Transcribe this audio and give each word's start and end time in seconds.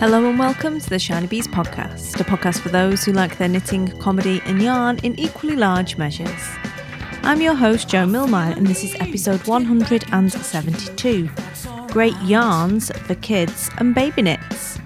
Hello 0.00 0.26
and 0.30 0.38
welcome 0.38 0.80
to 0.80 0.88
the 0.88 0.96
Shinybees 0.96 1.46
podcast, 1.46 2.18
a 2.18 2.24
podcast 2.24 2.60
for 2.60 2.70
those 2.70 3.04
who 3.04 3.12
like 3.12 3.36
their 3.36 3.48
knitting, 3.48 3.86
comedy, 3.98 4.40
and 4.46 4.62
yarn 4.62 4.96
in 5.02 5.20
equally 5.20 5.56
large 5.56 5.98
measures. 5.98 6.56
I'm 7.22 7.42
your 7.42 7.52
host, 7.54 7.86
Jo 7.90 8.06
Milmine, 8.06 8.56
and 8.56 8.66
this 8.66 8.82
is 8.82 8.94
episode 8.94 9.46
172 9.46 11.28
Great 11.88 12.16
Yarns 12.22 12.90
for 13.00 13.14
Kids 13.16 13.68
and 13.76 13.94
Baby 13.94 14.22
Knits. 14.22 14.78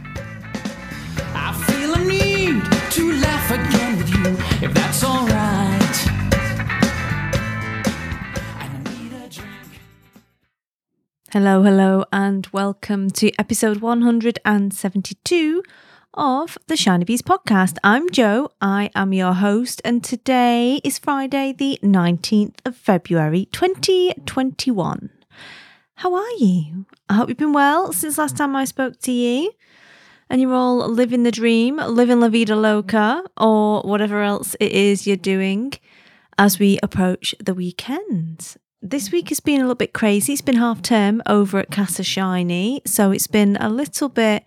I 1.32 1.64
feel 1.68 1.94
a 1.94 2.04
need 2.04 2.64
to 2.90 3.12
laugh 3.12 3.50
again 3.52 3.96
with 3.98 4.10
you, 4.10 4.66
if 4.66 4.74
that's 4.74 5.04
alright. 5.04 6.13
Hello, 11.34 11.64
hello, 11.64 12.04
and 12.12 12.46
welcome 12.52 13.10
to 13.10 13.32
episode 13.40 13.78
172 13.78 15.64
of 16.14 16.56
the 16.68 16.76
Shinybees 16.76 17.22
podcast. 17.22 17.76
I'm 17.82 18.08
Joe, 18.10 18.50
I 18.60 18.88
am 18.94 19.12
your 19.12 19.32
host, 19.32 19.82
and 19.84 20.04
today 20.04 20.80
is 20.84 21.00
Friday, 21.00 21.52
the 21.52 21.80
19th 21.82 22.58
of 22.64 22.76
February 22.76 23.46
2021. 23.46 25.10
How 25.96 26.14
are 26.14 26.30
you? 26.38 26.86
I 27.08 27.14
hope 27.14 27.30
you've 27.30 27.38
been 27.38 27.52
well 27.52 27.92
since 27.92 28.16
last 28.16 28.36
time 28.36 28.54
I 28.54 28.64
spoke 28.64 29.00
to 29.00 29.10
you. 29.10 29.50
And 30.30 30.40
you're 30.40 30.54
all 30.54 30.88
living 30.88 31.24
the 31.24 31.32
dream, 31.32 31.78
living 31.78 32.20
La 32.20 32.28
Vida 32.28 32.54
Loca, 32.54 33.24
or 33.36 33.82
whatever 33.82 34.22
else 34.22 34.54
it 34.60 34.70
is 34.70 35.04
you're 35.04 35.16
doing 35.16 35.72
as 36.38 36.60
we 36.60 36.78
approach 36.80 37.34
the 37.40 37.54
weekend. 37.54 38.56
This 38.86 39.10
week 39.10 39.30
has 39.30 39.40
been 39.40 39.60
a 39.60 39.62
little 39.62 39.74
bit 39.74 39.94
crazy. 39.94 40.34
It's 40.34 40.42
been 40.42 40.56
half 40.56 40.82
term 40.82 41.22
over 41.24 41.58
at 41.58 41.70
Casa 41.70 42.02
Shiny, 42.02 42.82
so 42.84 43.12
it's 43.12 43.26
been 43.26 43.56
a 43.56 43.70
little 43.70 44.10
bit 44.10 44.44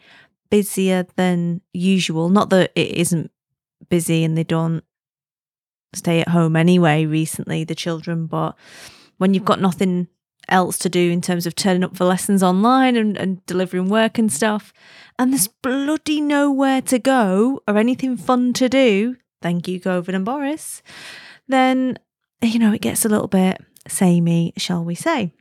busier 0.51 1.07
than 1.15 1.61
usual. 1.73 2.29
Not 2.29 2.51
that 2.51 2.71
it 2.75 2.91
isn't 2.91 3.31
busy 3.89 4.23
and 4.23 4.37
they 4.37 4.43
don't 4.43 4.83
stay 5.95 6.21
at 6.21 6.27
home 6.27 6.55
anyway 6.55 7.03
recently, 7.03 7.63
the 7.63 7.73
children, 7.73 8.27
but 8.27 8.55
when 9.17 9.33
you've 9.33 9.43
got 9.43 9.59
nothing 9.59 10.07
else 10.47 10.77
to 10.77 10.87
do 10.87 11.09
in 11.09 11.19
terms 11.19 11.47
of 11.47 11.55
turning 11.55 11.83
up 11.83 11.97
for 11.97 12.05
lessons 12.05 12.43
online 12.43 12.95
and, 12.95 13.17
and 13.17 13.43
delivering 13.47 13.89
work 13.89 14.19
and 14.19 14.31
stuff, 14.31 14.71
and 15.17 15.33
there's 15.33 15.47
bloody 15.47 16.21
nowhere 16.21 16.83
to 16.83 16.99
go 16.99 17.63
or 17.67 17.75
anything 17.75 18.15
fun 18.15 18.53
to 18.53 18.69
do, 18.69 19.17
thank 19.41 19.67
you, 19.67 19.81
COVID 19.81 20.13
and 20.13 20.25
Boris, 20.25 20.83
then, 21.47 21.97
you 22.43 22.59
know, 22.59 22.71
it 22.71 22.81
gets 22.81 23.03
a 23.03 23.09
little 23.09 23.27
bit 23.27 23.59
samey, 23.89 24.53
shall 24.57 24.83
we 24.83 24.95
say. 24.95 25.31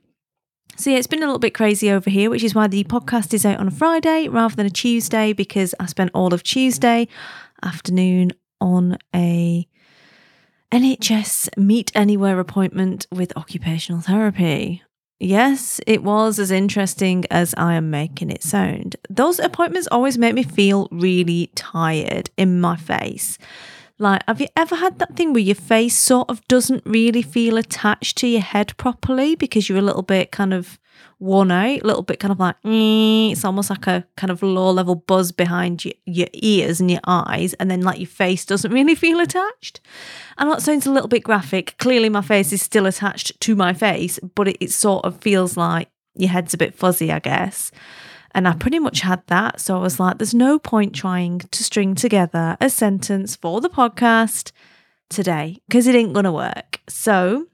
So, 0.77 0.91
yeah, 0.91 0.99
it's 0.99 1.07
been 1.07 1.23
a 1.23 1.27
little 1.27 1.39
bit 1.39 1.55
crazy 1.55 1.91
over 1.91 2.11
here, 2.11 2.29
which 2.29 2.45
is 2.45 2.55
why 2.55 2.67
the 2.67 2.85
podcast 2.85 3.33
is 3.33 3.47
out 3.47 3.59
on 3.59 3.69
a 3.69 3.71
Friday 3.71 4.29
rather 4.29 4.55
than 4.55 4.67
a 4.67 4.71
Tuesday 4.71 5.33
because 5.33 5.75
I 5.81 5.87
spent 5.87 6.11
all 6.13 6.35
of 6.35 6.43
Tuesday 6.43 7.09
afternoon 7.63 8.33
on 8.61 8.99
a 9.15 9.67
NHS 10.71 11.57
Meet 11.57 11.93
Anywhere 11.95 12.39
appointment 12.41 13.07
with 13.11 13.37
occupational 13.37 14.03
therapy. 14.03 14.83
Yes, 15.19 15.81
it 15.87 16.03
was 16.03 16.39
as 16.39 16.51
interesting 16.51 17.25
as 17.31 17.55
I 17.57 17.75
am 17.75 17.89
making 17.89 18.31
it 18.31 18.43
sound. 18.43 18.97
Those 19.09 19.39
appointments 19.39 19.89
always 19.91 20.19
make 20.19 20.35
me 20.35 20.43
feel 20.43 20.89
really 20.91 21.51
tired 21.55 22.29
in 22.37 22.61
my 22.61 22.77
face. 22.77 23.39
Like, 23.99 24.23
have 24.29 24.41
you 24.41 24.49
ever 24.57 24.77
had 24.77 24.99
that 24.99 25.17
thing 25.17 25.33
where 25.33 25.43
your 25.43 25.55
face 25.55 25.97
sort 25.99 26.29
of 26.29 26.47
doesn't 26.49 26.83
really 26.85 27.23
feel 27.23 27.57
attached 27.57 28.19
to 28.19 28.27
your 28.27 28.43
head 28.43 28.77
properly 28.77 29.35
because 29.35 29.69
you're 29.69 29.79
a 29.79 29.83
little 29.83 30.03
bit 30.03 30.31
kind 30.31 30.53
of 30.53 30.79
worn 31.19 31.51
out, 31.51 31.81
a 31.83 31.87
little 31.87 32.03
bit 32.03 32.21
kind 32.21 32.33
of 32.33 32.39
like, 32.39 32.61
"Mm," 32.63 33.33
it's 33.33 33.45
almost 33.45 33.71
like 33.71 33.87
a 33.87 34.06
kind 34.17 34.31
of 34.31 34.43
low 34.43 34.71
level 34.71 34.95
buzz 34.97 35.33
behind 35.33 35.85
your, 35.85 35.95
your 36.05 36.29
ears 36.35 36.79
and 36.79 36.91
your 36.91 37.01
eyes, 37.06 37.55
and 37.55 37.71
then 37.71 37.81
like 37.81 37.99
your 37.99 38.06
face 38.06 38.45
doesn't 38.45 38.73
really 38.73 38.95
feel 39.05 39.21
attached. 39.21 39.81
I 40.37 40.45
know 40.45 40.53
that 40.53 40.62
sounds 40.62 40.87
a 40.87 40.93
little 40.93 41.09
bit 41.09 41.23
graphic. 41.25 41.77
Clearly, 41.79 42.09
my 42.11 42.23
face 42.23 42.53
is 42.53 42.62
still 42.62 42.87
attached 42.87 43.41
to 43.41 43.56
my 43.56 43.73
face, 43.73 44.19
but 44.35 44.49
it, 44.49 44.59
it 44.61 44.73
sort 44.73 45.05
of 45.06 45.21
feels 45.21 45.56
like 45.56 45.89
your 46.15 46.31
head's 46.31 46.55
a 46.55 46.59
bit 46.59 46.75
fuzzy, 46.75 47.11
I 47.12 47.19
guess. 47.19 47.71
And 48.37 48.47
I 48.47 48.53
pretty 48.53 48.79
much 48.79 49.01
had 49.01 49.23
that. 49.29 49.63
So 49.63 49.79
I 49.79 49.81
was 49.81 49.99
like, 49.99 50.19
there's 50.19 50.35
no 50.35 50.59
point 50.59 50.95
trying 50.95 51.39
to 51.39 51.65
string 51.65 51.95
together 51.95 52.59
a 52.61 52.69
sentence 52.69 53.35
for 53.35 53.63
the 53.63 53.71
podcast 53.71 54.53
today 55.09 55.57
because 55.67 55.87
it 55.87 55.95
ain't 55.95 56.13
going 56.13 56.25
to 56.25 56.33
work. 56.33 56.81
So 56.87 57.47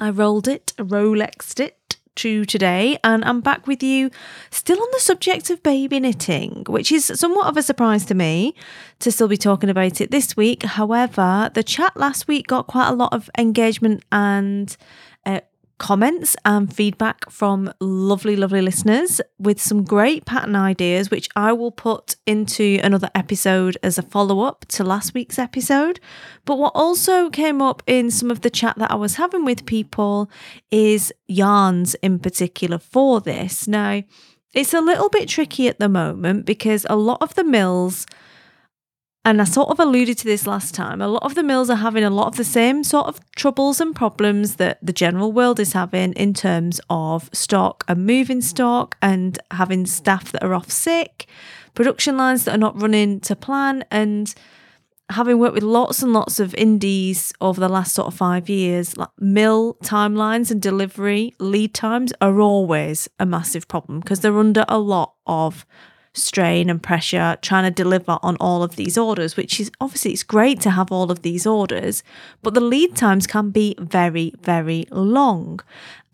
I 0.00 0.10
rolled 0.10 0.48
it, 0.48 0.72
Rolexed 0.78 1.60
it 1.60 1.96
to 2.16 2.44
today, 2.44 2.98
and 3.04 3.24
I'm 3.24 3.40
back 3.40 3.68
with 3.68 3.84
you 3.84 4.10
still 4.50 4.82
on 4.82 4.88
the 4.90 4.98
subject 4.98 5.48
of 5.50 5.62
baby 5.62 6.00
knitting, 6.00 6.64
which 6.68 6.90
is 6.90 7.04
somewhat 7.14 7.46
of 7.46 7.56
a 7.56 7.62
surprise 7.62 8.04
to 8.06 8.14
me 8.16 8.56
to 8.98 9.12
still 9.12 9.28
be 9.28 9.36
talking 9.36 9.70
about 9.70 10.00
it 10.00 10.10
this 10.10 10.36
week. 10.36 10.64
However, 10.64 11.52
the 11.54 11.62
chat 11.62 11.96
last 11.96 12.26
week 12.26 12.48
got 12.48 12.66
quite 12.66 12.88
a 12.88 12.94
lot 12.94 13.12
of 13.12 13.30
engagement 13.38 14.04
and 14.10 14.76
comments 15.84 16.34
and 16.46 16.74
feedback 16.74 17.28
from 17.28 17.70
lovely, 17.78 18.36
lovely 18.36 18.62
listeners 18.62 19.20
with 19.38 19.60
some 19.60 19.84
great 19.84 20.24
pattern 20.24 20.56
ideas, 20.56 21.10
which 21.10 21.28
I 21.36 21.52
will 21.52 21.70
put 21.70 22.16
into 22.26 22.80
another 22.82 23.10
episode 23.14 23.76
as 23.82 23.98
a 23.98 24.02
follow 24.02 24.40
up 24.40 24.64
to 24.68 24.82
last 24.82 25.12
week's 25.12 25.38
episode. 25.38 26.00
But 26.46 26.56
what 26.56 26.72
also 26.74 27.28
came 27.28 27.60
up 27.60 27.82
in 27.86 28.10
some 28.10 28.30
of 28.30 28.40
the 28.40 28.48
chat 28.48 28.78
that 28.78 28.92
I 28.92 28.94
was 28.94 29.16
having 29.16 29.44
with 29.44 29.66
people 29.66 30.30
is 30.70 31.12
yarns 31.26 31.94
in 31.96 32.18
particular 32.18 32.78
for 32.78 33.20
this. 33.20 33.68
Now, 33.68 34.04
it's 34.54 34.72
a 34.72 34.80
little 34.80 35.10
bit 35.10 35.28
tricky 35.28 35.68
at 35.68 35.80
the 35.80 35.90
moment 35.90 36.46
because 36.46 36.86
a 36.88 36.96
lot 36.96 37.18
of 37.20 37.34
the 37.34 37.44
mills 37.44 38.06
and 39.24 39.40
I 39.40 39.44
sort 39.44 39.70
of 39.70 39.80
alluded 39.80 40.18
to 40.18 40.24
this 40.24 40.46
last 40.46 40.74
time. 40.74 41.00
A 41.00 41.08
lot 41.08 41.22
of 41.22 41.34
the 41.34 41.42
mills 41.42 41.70
are 41.70 41.76
having 41.76 42.04
a 42.04 42.10
lot 42.10 42.26
of 42.26 42.36
the 42.36 42.44
same 42.44 42.84
sort 42.84 43.06
of 43.06 43.18
troubles 43.34 43.80
and 43.80 43.96
problems 43.96 44.56
that 44.56 44.78
the 44.82 44.92
general 44.92 45.32
world 45.32 45.58
is 45.58 45.72
having 45.72 46.12
in 46.12 46.34
terms 46.34 46.80
of 46.90 47.30
stock 47.32 47.84
and 47.88 48.04
moving 48.04 48.42
stock 48.42 48.96
and 49.00 49.38
having 49.52 49.86
staff 49.86 50.30
that 50.32 50.44
are 50.44 50.54
off 50.54 50.70
sick, 50.70 51.26
production 51.72 52.18
lines 52.18 52.44
that 52.44 52.54
are 52.54 52.58
not 52.58 52.80
running 52.80 53.18
to 53.20 53.34
plan, 53.34 53.82
and 53.90 54.34
having 55.10 55.38
worked 55.38 55.54
with 55.54 55.62
lots 55.62 56.02
and 56.02 56.12
lots 56.12 56.38
of 56.38 56.54
indies 56.54 57.32
over 57.40 57.60
the 57.60 57.68
last 57.68 57.94
sort 57.94 58.08
of 58.08 58.14
five 58.14 58.50
years, 58.50 58.96
like 58.96 59.08
mill 59.18 59.74
timelines 59.82 60.50
and 60.50 60.60
delivery 60.60 61.34
lead 61.38 61.72
times 61.72 62.12
are 62.20 62.40
always 62.40 63.08
a 63.18 63.24
massive 63.24 63.68
problem 63.68 64.00
because 64.00 64.20
they're 64.20 64.38
under 64.38 64.66
a 64.68 64.78
lot 64.78 65.14
of 65.26 65.64
strain 66.14 66.70
and 66.70 66.82
pressure 66.82 67.36
trying 67.42 67.64
to 67.64 67.70
deliver 67.70 68.18
on 68.22 68.36
all 68.36 68.62
of 68.62 68.76
these 68.76 68.96
orders 68.96 69.36
which 69.36 69.58
is 69.60 69.70
obviously 69.80 70.12
it's 70.12 70.22
great 70.22 70.60
to 70.60 70.70
have 70.70 70.90
all 70.92 71.10
of 71.10 71.22
these 71.22 71.46
orders 71.46 72.02
but 72.42 72.54
the 72.54 72.60
lead 72.60 72.94
times 72.96 73.26
can 73.26 73.50
be 73.50 73.74
very 73.78 74.32
very 74.40 74.86
long. 74.90 75.60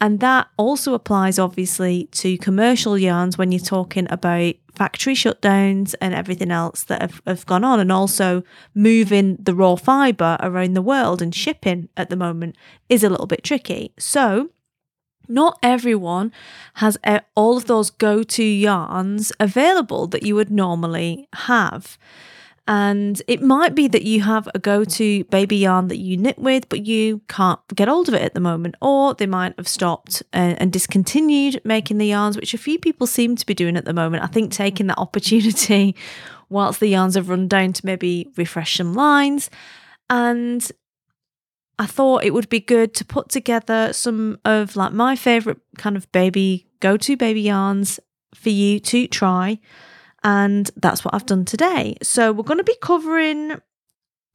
And 0.03 0.21
that 0.21 0.49
also 0.56 0.94
applies 0.94 1.38
obviously 1.38 2.09
to 2.12 2.38
commercial 2.38 2.97
yarns 2.97 3.37
when 3.37 3.53
you're 3.53 3.61
talking 3.61 4.06
about 4.11 4.55
factory 4.75 5.15
shutdowns 5.15 5.94
and 6.00 6.15
everything 6.15 6.50
else 6.50 6.84
that 6.84 7.03
have, 7.03 7.21
have 7.27 7.44
gone 7.44 7.65
on 7.65 7.81
and 7.81 7.93
also 7.93 8.43
moving 8.75 9.37
the 9.37 9.55
raw 9.55 9.77
fibre 9.77 10.38
around 10.41 10.72
the 10.72 10.81
world 10.81 11.21
and 11.21 11.34
shipping 11.34 11.91
at 11.99 12.09
the 12.09 12.17
moment 12.17 12.56
is 12.88 13.05
a 13.05 13.11
little 13.11 13.27
bit 13.27 13.44
tricky. 13.44 13.93
So 13.99 14.49
not 15.31 15.59
everyone 15.63 16.33
has 16.75 16.99
uh, 17.05 17.21
all 17.35 17.57
of 17.57 17.67
those 17.67 17.91
go 17.91 18.23
to 18.23 18.43
yarns 18.43 19.33
available 19.41 20.07
that 20.09 20.23
you 20.23 20.35
would 20.35 20.51
normally 20.51 21.29
have. 21.33 21.97
And 22.69 23.21
it 23.27 23.43
might 23.43 23.75
be 23.75 23.89
that 23.89 24.03
you 24.03 24.21
have 24.23 24.49
a 24.55 24.59
go 24.61 24.85
to 24.85 25.25
baby 25.25 25.57
yarn 25.57 25.89
that 25.89 25.99
you 25.99 26.17
knit 26.17 26.39
with, 26.39 26.69
but 26.69 26.87
you 26.87 27.21
can't 27.27 27.59
get 27.75 27.88
hold 27.88 28.06
of 28.06 28.15
it 28.15 28.23
at 28.23 28.35
the 28.35 28.41
moment, 28.41 28.77
or 28.81 29.15
they 29.15 29.27
might 29.27 29.55
have 29.56 29.67
stopped 29.67 30.23
and, 30.32 30.61
and 30.61 30.73
discontinued 30.73 31.61
making 31.65 31.99
the 31.99 32.06
yarns, 32.06 32.37
which 32.37 32.55
a 32.55 32.59
few 32.59 32.79
people 32.79 33.09
seem 33.09 33.35
to 33.35 33.44
be 33.44 33.55
doing 33.55 33.76
at 33.76 33.87
the 33.87 33.93
moment. 33.93 34.23
I 34.23 34.29
think 34.29 34.53
taking 34.53 34.87
that 34.87 34.99
opportunity 34.99 35.97
whilst 36.49 36.79
the 36.79 36.87
yarns 36.87 37.17
have 37.17 37.29
run 37.29 37.49
down 37.49 37.73
to 37.73 37.87
maybe 37.87 38.29
refresh 38.37 38.76
some 38.76 38.94
lines. 38.94 39.50
And 40.09 40.71
I 41.81 41.87
thought 41.87 42.25
it 42.25 42.35
would 42.35 42.50
be 42.50 42.61
good 42.61 42.93
to 42.97 43.06
put 43.06 43.31
together 43.31 43.94
some 43.94 44.38
of 44.44 44.77
like 44.77 44.93
my 44.93 45.17
favorite 45.17 45.56
kind 45.79 45.97
of 45.97 46.12
baby 46.12 46.67
go 46.81 46.99
to 46.99 47.17
baby 47.17 47.41
yarns 47.41 47.99
for 48.35 48.50
you 48.50 48.79
to 48.81 49.06
try. 49.06 49.59
And 50.23 50.71
that's 50.77 51.06
what 51.06 51.15
I've 51.15 51.25
done 51.25 51.47
today. 51.47 51.97
So 52.03 52.32
we're 52.32 52.44
going 52.44 52.59
to 52.59 52.65
be 52.65 52.77
covering 52.82 53.53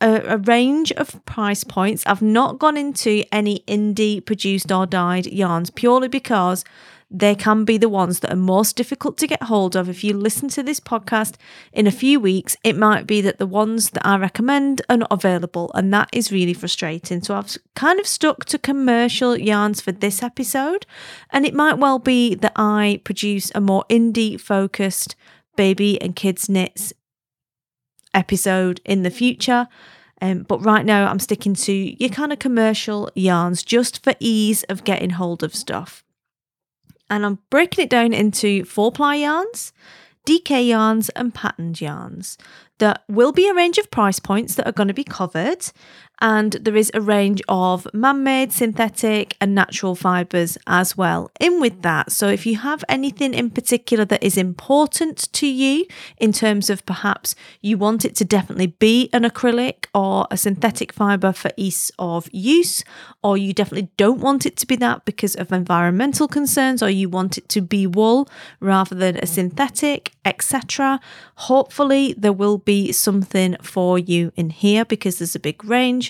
a, 0.01 0.21
a, 0.25 0.37
range 0.39 0.91
of 0.93 1.23
price 1.25 1.63
points. 1.63 2.03
I've 2.07 2.23
not 2.23 2.57
gone 2.57 2.77
into 2.77 3.23
any 3.31 3.59
indie 3.67 4.25
produced 4.25 4.71
or 4.71 4.87
dyed 4.87 5.27
yarns 5.27 5.69
purely 5.69 6.07
because 6.07 6.65
they 7.11 7.35
can 7.35 7.65
be 7.65 7.77
the 7.77 7.89
ones 7.89 8.19
that 8.19 8.31
are 8.31 8.37
most 8.37 8.75
difficult 8.75 9.17
to 9.19 9.27
get 9.27 9.43
hold 9.43 9.75
of. 9.75 9.87
If 9.87 10.03
you 10.03 10.13
listen 10.13 10.49
to 10.49 10.63
this 10.63 10.79
podcast 10.79 11.35
in 11.71 11.87
a 11.87 11.91
few 11.91 12.19
weeks, 12.19 12.57
it 12.63 12.75
might 12.75 13.05
be 13.05 13.21
that 13.21 13.37
the 13.37 13.45
ones 13.45 13.91
that 13.91 14.05
I 14.05 14.17
recommend 14.17 14.81
are 14.89 14.97
not 14.97 15.11
available, 15.11 15.71
and 15.75 15.93
that 15.93 16.09
is 16.11 16.31
really 16.31 16.53
frustrating. 16.53 17.21
So 17.21 17.35
I've 17.35 17.57
kind 17.75 17.99
of 17.99 18.07
stuck 18.07 18.45
to 18.45 18.57
commercial 18.57 19.37
yarns 19.37 19.81
for 19.81 19.91
this 19.91 20.23
episode, 20.23 20.85
and 21.29 21.45
it 21.45 21.53
might 21.53 21.77
well 21.77 21.99
be 21.99 22.35
that 22.35 22.53
I 22.55 23.01
produce 23.03 23.51
a 23.53 23.61
more 23.61 23.85
indie 23.89 24.39
focused 24.39 25.15
baby 25.55 26.01
and 26.01 26.15
kids 26.15 26.49
knits 26.49 26.91
episode 28.13 28.81
in 28.85 29.03
the 29.03 29.11
future. 29.11 29.67
Um, 30.21 30.43
but 30.43 30.63
right 30.63 30.85
now, 30.85 31.07
I'm 31.07 31.19
sticking 31.19 31.53
to 31.55 31.73
your 31.73 32.09
kind 32.09 32.31
of 32.31 32.39
commercial 32.39 33.11
yarns 33.15 33.63
just 33.63 34.03
for 34.03 34.15
ease 34.19 34.63
of 34.63 34.85
getting 34.85 35.11
hold 35.11 35.43
of 35.43 35.53
stuff. 35.53 36.04
And 37.09 37.25
I'm 37.25 37.39
breaking 37.49 37.83
it 37.83 37.89
down 37.89 38.13
into 38.13 38.65
four 38.65 38.91
ply 38.91 39.15
yarns, 39.15 39.73
DK 40.25 40.67
yarns, 40.67 41.09
and 41.09 41.33
patterned 41.33 41.79
yarns. 41.79 42.37
There 42.79 42.95
will 43.07 43.31
be 43.31 43.47
a 43.47 43.53
range 43.53 43.77
of 43.77 43.91
price 43.91 44.19
points 44.19 44.55
that 44.55 44.67
are 44.67 44.73
going 44.73 44.87
to 44.87 44.93
be 44.93 45.03
covered, 45.03 45.65
and 46.19 46.53
there 46.53 46.75
is 46.75 46.91
a 46.93 47.01
range 47.01 47.41
of 47.47 47.87
man 47.93 48.23
made, 48.23 48.51
synthetic, 48.51 49.35
and 49.41 49.53
natural 49.53 49.95
fibres 49.95 50.57
as 50.67 50.97
well 50.97 51.31
in 51.39 51.59
with 51.59 51.81
that. 51.81 52.11
So, 52.11 52.29
if 52.29 52.45
you 52.45 52.57
have 52.57 52.83
anything 52.87 53.33
in 53.33 53.49
particular 53.49 54.05
that 54.05 54.23
is 54.23 54.37
important 54.37 55.31
to 55.33 55.47
you 55.47 55.85
in 56.17 56.31
terms 56.31 56.69
of 56.69 56.85
perhaps 56.85 57.35
you 57.61 57.77
want 57.77 58.05
it 58.05 58.15
to 58.15 58.25
definitely 58.25 58.67
be 58.67 59.09
an 59.13 59.23
acrylic 59.23 59.85
or 59.93 60.27
a 60.31 60.37
synthetic 60.37 60.93
fibre 60.93 61.33
for 61.33 61.51
ease 61.57 61.91
of 61.99 62.29
use, 62.31 62.83
or 63.23 63.37
you 63.37 63.53
definitely 63.53 63.89
don't 63.97 64.19
want 64.19 64.45
it 64.45 64.57
to 64.57 64.67
be 64.67 64.75
that 64.75 65.05
because 65.05 65.35
of 65.35 65.51
environmental 65.51 66.27
concerns, 66.27 66.81
or 66.81 66.89
you 66.89 67.09
want 67.09 67.37
it 67.37 67.49
to 67.49 67.61
be 67.61 67.87
wool 67.87 68.29
rather 68.59 68.95
than 68.95 69.17
a 69.17 69.25
synthetic, 69.25 70.11
etc., 70.23 70.99
hopefully 71.35 72.13
there 72.17 72.33
will 72.33 72.57
be 72.57 72.91
something 72.91 73.55
for 73.61 73.97
you 73.99 74.31
in 74.35 74.49
here 74.49 74.85
because 74.85 75.19
there's 75.19 75.35
a 75.35 75.39
big 75.39 75.63
range 75.63 76.04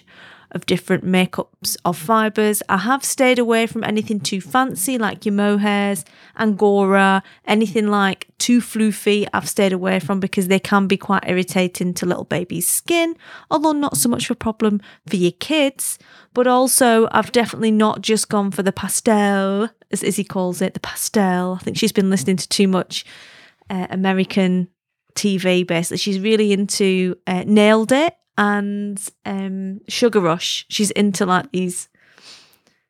of 0.55 0.65
different 0.65 1.03
makeups 1.03 1.75
of 1.83 1.97
fibres. 1.97 2.63
I 2.69 2.77
have 2.77 3.03
stayed 3.03 3.39
away 3.39 3.67
from 3.67 3.83
anything 3.83 4.21
too 4.21 4.39
fancy 4.39 4.97
like 4.97 5.25
your 5.25 5.35
mohairs, 5.35 6.05
angora, 6.37 7.23
anything 7.45 7.87
like 7.87 8.27
too 8.37 8.61
floofy. 8.61 9.27
I've 9.33 9.49
stayed 9.49 9.73
away 9.73 9.99
from 9.99 10.21
because 10.21 10.47
they 10.47 10.59
can 10.59 10.87
be 10.87 10.97
quite 10.97 11.27
irritating 11.27 11.93
to 11.95 12.05
little 12.05 12.23
babies' 12.23 12.69
skin, 12.69 13.15
although 13.51 13.73
not 13.73 13.97
so 13.97 14.07
much 14.07 14.25
of 14.25 14.31
a 14.31 14.35
problem 14.35 14.81
for 15.07 15.17
your 15.17 15.33
kids. 15.33 15.99
But 16.33 16.47
also, 16.47 17.09
I've 17.11 17.33
definitely 17.33 17.71
not 17.71 18.01
just 18.01 18.29
gone 18.29 18.51
for 18.51 18.63
the 18.63 18.71
pastel, 18.71 19.69
as 19.91 20.03
Izzy 20.03 20.23
calls 20.23 20.61
it, 20.61 20.73
the 20.73 20.79
pastel. 20.79 21.57
I 21.59 21.63
think 21.63 21.77
she's 21.77 21.91
been 21.91 22.09
listening 22.09 22.37
to 22.37 22.47
too 22.47 22.67
much 22.69 23.05
uh, 23.69 23.87
American 23.89 24.69
TV. 25.15 25.67
Basically, 25.67 25.97
she's 25.97 26.19
really 26.19 26.53
into 26.53 27.15
uh, 27.27 27.43
Nailed 27.45 27.91
It 27.91 28.15
and 28.37 28.99
um, 29.25 29.81
Sugar 29.87 30.19
Rush. 30.19 30.65
She's 30.69 30.91
into 30.91 31.25
like 31.25 31.51
these 31.51 31.89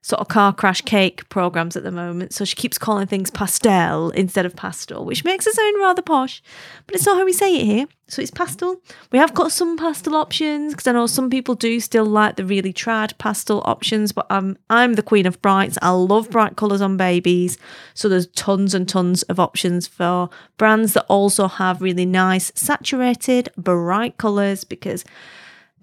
sort 0.05 0.19
of 0.19 0.27
car 0.27 0.53
crash 0.53 0.81
cake 0.81 1.27
programs 1.29 1.75
at 1.75 1.81
the 1.81 1.91
moment. 1.91 2.31
So 2.31 2.45
she 2.45 2.55
keeps 2.55 2.77
calling 2.77 3.07
things 3.07 3.31
pastel 3.31 4.11
instead 4.11 4.45
of 4.45 4.55
pastel, 4.55 5.03
which 5.03 5.23
makes 5.23 5.47
it 5.47 5.55
sound 5.55 5.77
rather 5.79 6.03
posh, 6.03 6.43
but 6.85 6.95
it's 6.95 7.07
not 7.07 7.17
how 7.17 7.25
we 7.25 7.33
say 7.33 7.55
it 7.55 7.65
here. 7.65 7.87
So 8.07 8.21
it's 8.21 8.29
pastel. 8.29 8.79
We 9.11 9.17
have 9.17 9.33
got 9.33 9.51
some 9.51 9.77
pastel 9.77 10.15
options 10.15 10.73
because 10.73 10.85
I 10.85 10.91
know 10.91 11.07
some 11.07 11.31
people 11.31 11.55
do 11.55 11.79
still 11.79 12.05
like 12.05 12.35
the 12.35 12.45
really 12.45 12.71
trad 12.71 13.17
pastel 13.17 13.63
options, 13.65 14.11
but 14.11 14.27
I'm 14.29 14.59
I'm 14.69 14.93
the 14.93 15.01
queen 15.01 15.25
of 15.25 15.41
brights. 15.41 15.79
I 15.81 15.89
love 15.89 16.29
bright 16.29 16.55
colours 16.55 16.81
on 16.81 16.97
babies. 16.97 17.57
So 17.95 18.07
there's 18.07 18.27
tons 18.27 18.75
and 18.75 18.87
tons 18.87 19.23
of 19.23 19.39
options 19.39 19.87
for 19.87 20.29
brands 20.57 20.93
that 20.93 21.07
also 21.07 21.47
have 21.47 21.81
really 21.81 22.05
nice 22.05 22.51
saturated 22.53 23.49
bright 23.57 24.19
colours 24.19 24.65
because 24.65 25.03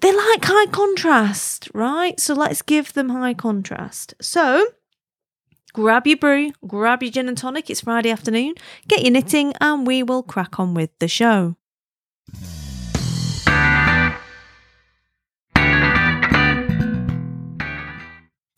they 0.02 0.12
like 0.12 0.44
high 0.44 0.66
contrast, 0.66 1.70
right? 1.72 2.18
So 2.18 2.34
let's 2.34 2.60
give 2.60 2.92
them 2.92 3.08
high 3.10 3.34
contrast. 3.34 4.14
So 4.20 4.66
grab 5.72 6.08
your 6.08 6.16
brew, 6.16 6.52
grab 6.66 7.04
your 7.04 7.12
gin 7.12 7.28
and 7.28 7.38
tonic. 7.38 7.70
It's 7.70 7.82
Friday 7.82 8.10
afternoon. 8.10 8.54
Get 8.88 9.02
your 9.02 9.12
knitting, 9.12 9.54
and 9.60 9.86
we 9.86 10.02
will 10.02 10.24
crack 10.24 10.58
on 10.58 10.74
with 10.74 10.90
the 10.98 11.06
show. 11.06 11.56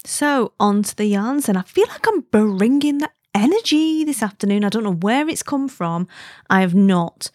So, 0.07 0.53
on 0.61 0.83
to 0.85 0.97
the 0.97 1.07
yarns, 1.07 1.49
and 1.49 1.59
I 1.59 1.63
feel 1.63 1.87
like 1.89 2.07
I'm 2.07 2.21
bringing 2.21 2.99
the 2.99 3.11
energy 3.35 4.05
this 4.05 4.23
afternoon. 4.23 4.65
I 4.65 4.69
don't 4.69 4.85
know 4.85 4.93
where 4.93 5.29
it's 5.29 5.43
come 5.43 5.69
from. 5.69 6.07
I 6.49 6.61
have 6.61 6.75
not 6.75 7.31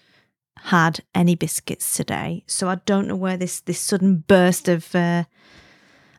had 0.63 1.01
any 1.15 1.35
biscuits 1.35 1.95
today, 1.95 2.43
so 2.47 2.67
I 2.67 2.75
don't 2.85 3.07
know 3.07 3.15
where 3.15 3.37
this 3.37 3.59
this 3.61 3.79
sudden 3.79 4.23
burst 4.27 4.67
of 4.67 4.93
uh, 4.95 5.23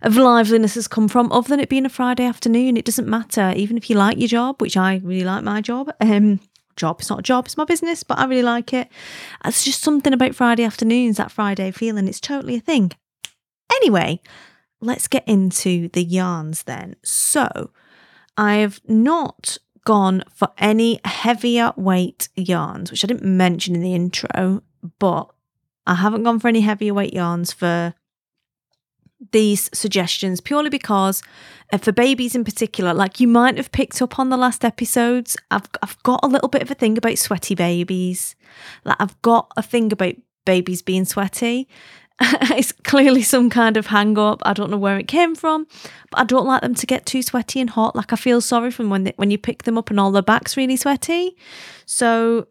of 0.03 0.17
liveliness 0.17 0.75
has 0.75 0.89
come 0.89 1.09
from. 1.09 1.31
Other 1.33 1.49
than 1.49 1.61
it 1.61 1.69
being 1.69 1.87
a 1.87 1.91
Friday 1.91 2.25
afternoon, 2.25 2.77
it 2.77 2.85
doesn't 2.85 3.09
matter. 3.09 3.53
Even 3.57 3.77
if 3.77 3.91
you 3.91 3.97
like 3.97 4.19
your 4.19 4.29
job, 4.29 4.61
which 4.61 4.77
I 4.77 5.01
really 5.05 5.25
like 5.25 5.45
my 5.45 5.61
job. 5.61 5.91
Um, 6.01 6.41
job 6.77 7.01
it's 7.01 7.11
not 7.11 7.19
a 7.21 7.23
job, 7.23 7.47
it's 7.47 7.57
my 7.57 7.65
business, 7.65 8.03
but 8.03 8.19
I 8.19 8.25
really 8.25 8.43
like 8.43 8.73
it. 8.73 8.89
It's 9.45 9.65
just 9.65 9.83
something 9.83 10.13
about 10.13 10.35
Friday 10.35 10.65
afternoons, 10.65 11.19
that 11.19 11.31
Friday 11.31 11.71
feeling. 11.71 12.09
It's 12.09 12.21
totally 12.21 12.57
a 12.57 12.61
thing. 12.61 12.93
Anyway, 13.75 14.21
let's 14.81 15.07
get 15.07 15.27
into 15.29 15.89
the 15.89 16.03
yarns 16.03 16.65
then. 16.65 16.97
So, 17.05 17.71
I've 18.37 18.81
not 18.89 19.59
gone 19.91 20.23
for 20.33 20.49
any 20.57 21.01
heavier 21.05 21.73
weight 21.75 22.29
yarns, 22.37 22.93
which 22.93 23.03
I 23.03 23.09
didn't 23.09 23.25
mention 23.25 23.75
in 23.75 23.83
the 23.83 23.93
intro, 23.93 24.63
but 25.01 25.29
I 25.85 25.97
haven't 25.97 26.23
gone 26.23 26.39
for 26.39 26.47
any 26.47 26.61
heavier 26.61 26.95
weight 26.95 27.13
yarns 27.13 27.53
for 27.53 27.93
these 29.33 29.69
suggestions 29.75 30.41
purely 30.41 30.71
because 30.71 31.25
uh, 31.73 31.79
for 31.79 31.91
babies 31.91 32.37
in 32.37 32.45
particular 32.45 32.95
like 32.95 33.19
you 33.19 33.27
might 33.27 33.57
have 33.57 33.73
picked 33.73 34.01
up 34.01 34.19
on 34.19 34.31
the 34.31 34.37
last 34.37 34.65
episodes 34.65 35.37
I've 35.51 35.69
I've 35.83 36.01
got 36.05 36.21
a 36.23 36.29
little 36.29 36.49
bit 36.49 36.63
of 36.63 36.71
a 36.71 36.75
thing 36.75 36.97
about 36.97 37.19
sweaty 37.19 37.57
babies. 37.57 38.37
Like 38.85 38.97
I've 39.01 39.21
got 39.23 39.51
a 39.57 39.63
thing 39.63 39.93
about 39.93 40.15
babies 40.47 40.83
being 40.83 41.05
sweaty 41.05 41.69
it's 42.57 42.73
clearly 42.73 43.23
some 43.23 43.49
kind 43.49 43.77
of 43.77 43.87
hang 43.87 44.19
up. 44.19 44.43
I 44.45 44.53
don't 44.53 44.71
know 44.71 44.77
where 44.77 44.99
it 44.99 45.09
came 45.09 45.35
from, 45.35 45.67
but 46.11 46.21
I 46.21 46.25
don't 46.25 46.47
like 46.47 46.61
them 46.61 46.75
to 46.75 46.87
get 46.87 47.07
too 47.07 47.23
sweaty 47.23 47.61
and 47.61 47.71
hot. 47.71 47.97
Like 47.97 48.13
I 48.13 48.17
feel 48.17 48.41
sorry 48.41 48.71
for 48.71 48.83
them 48.83 48.91
when 48.91 49.05
they, 49.05 49.15
when 49.17 49.31
you 49.31 49.39
pick 49.39 49.63
them 49.63 49.79
up 49.79 49.91
and 49.91 49.99
all 49.99 50.13
their 50.13 50.23
back's 50.23 50.57
really 50.57 50.77
sweaty. 50.77 51.37
So 51.87 52.47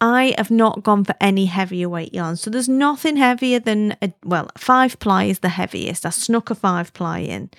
I 0.00 0.34
have 0.38 0.50
not 0.50 0.82
gone 0.82 1.04
for 1.04 1.14
any 1.20 1.46
heavier 1.46 1.88
weight 1.88 2.14
yarn. 2.14 2.36
So 2.36 2.50
there's 2.50 2.68
nothing 2.68 3.16
heavier 3.16 3.60
than 3.60 3.96
a 4.00 4.12
well, 4.24 4.50
five 4.56 4.98
ply 4.98 5.24
is 5.24 5.40
the 5.40 5.50
heaviest. 5.50 6.06
I 6.06 6.10
snuck 6.10 6.50
a 6.50 6.54
five 6.54 6.94
ply 6.94 7.18
in. 7.20 7.50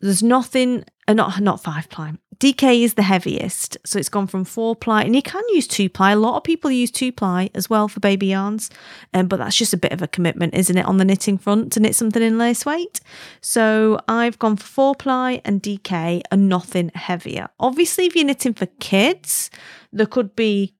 There's 0.00 0.22
nothing, 0.22 0.84
uh, 1.06 1.14
not 1.14 1.40
not 1.40 1.62
five 1.62 1.88
ply. 1.88 2.14
DK 2.38 2.82
is 2.82 2.94
the 2.94 3.02
heaviest, 3.02 3.78
so 3.84 3.98
it's 3.98 4.08
gone 4.08 4.26
from 4.26 4.44
four 4.44 4.76
ply, 4.76 5.02
and 5.02 5.14
you 5.14 5.22
can 5.22 5.42
use 5.50 5.66
two 5.66 5.88
ply. 5.88 6.12
A 6.12 6.16
lot 6.16 6.36
of 6.36 6.44
people 6.44 6.70
use 6.70 6.90
two 6.90 7.10
ply 7.10 7.50
as 7.54 7.70
well 7.70 7.88
for 7.88 8.00
baby 8.00 8.26
yarns, 8.26 8.70
um, 9.14 9.26
but 9.26 9.38
that's 9.38 9.56
just 9.56 9.72
a 9.72 9.78
bit 9.78 9.92
of 9.92 10.02
a 10.02 10.08
commitment, 10.08 10.54
isn't 10.54 10.76
it, 10.76 10.84
on 10.84 10.98
the 10.98 11.04
knitting 11.04 11.38
front 11.38 11.72
to 11.72 11.80
knit 11.80 11.96
something 11.96 12.22
in 12.22 12.36
lace 12.36 12.66
weight? 12.66 13.00
So 13.40 13.98
I've 14.06 14.38
gone 14.38 14.56
for 14.56 14.66
four 14.66 14.94
ply 14.94 15.40
and 15.44 15.62
DK 15.62 16.22
and 16.30 16.48
nothing 16.48 16.90
heavier. 16.94 17.48
Obviously, 17.58 18.04
if 18.06 18.14
you're 18.14 18.24
knitting 18.24 18.54
for 18.54 18.66
kids, 18.80 19.50
there 19.92 20.06
could 20.06 20.36
be 20.36 20.74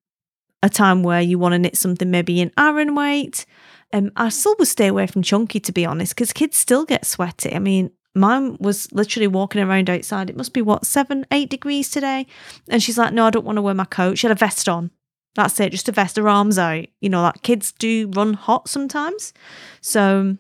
a 0.62 0.68
time 0.68 1.02
where 1.02 1.20
you 1.20 1.38
want 1.38 1.52
to 1.52 1.58
knit 1.58 1.76
something 1.76 2.10
maybe 2.10 2.40
in 2.40 2.52
Aran 2.58 2.94
weight. 2.94 3.46
Um, 3.92 4.10
I 4.16 4.28
still 4.28 4.56
would 4.58 4.68
stay 4.68 4.88
away 4.88 5.06
from 5.06 5.22
chunky 5.22 5.60
to 5.60 5.72
be 5.72 5.86
honest, 5.86 6.14
because 6.14 6.32
kids 6.32 6.56
still 6.58 6.84
get 6.84 7.06
sweaty. 7.06 7.54
I 7.54 7.60
mean, 7.60 7.90
mine 8.16 8.56
was 8.58 8.90
literally 8.92 9.26
walking 9.26 9.62
around 9.62 9.90
outside. 9.90 10.30
It 10.30 10.36
must 10.36 10.52
be 10.52 10.62
what, 10.62 10.86
seven, 10.86 11.26
eight 11.30 11.50
degrees 11.50 11.90
today. 11.90 12.26
And 12.68 12.82
she's 12.82 12.98
like, 12.98 13.12
No, 13.12 13.26
I 13.26 13.30
don't 13.30 13.44
want 13.44 13.56
to 13.56 13.62
wear 13.62 13.74
my 13.74 13.84
coat. 13.84 14.18
She 14.18 14.26
had 14.26 14.36
a 14.36 14.38
vest 14.38 14.68
on. 14.68 14.90
That's 15.34 15.60
it, 15.60 15.70
just 15.70 15.88
a 15.88 15.92
vest, 15.92 16.16
her 16.16 16.28
arms 16.28 16.58
out. 16.58 16.86
You 17.00 17.10
know, 17.10 17.22
like 17.22 17.42
kids 17.42 17.72
do 17.72 18.08
run 18.08 18.34
hot 18.34 18.68
sometimes. 18.68 19.32
So 19.82 20.36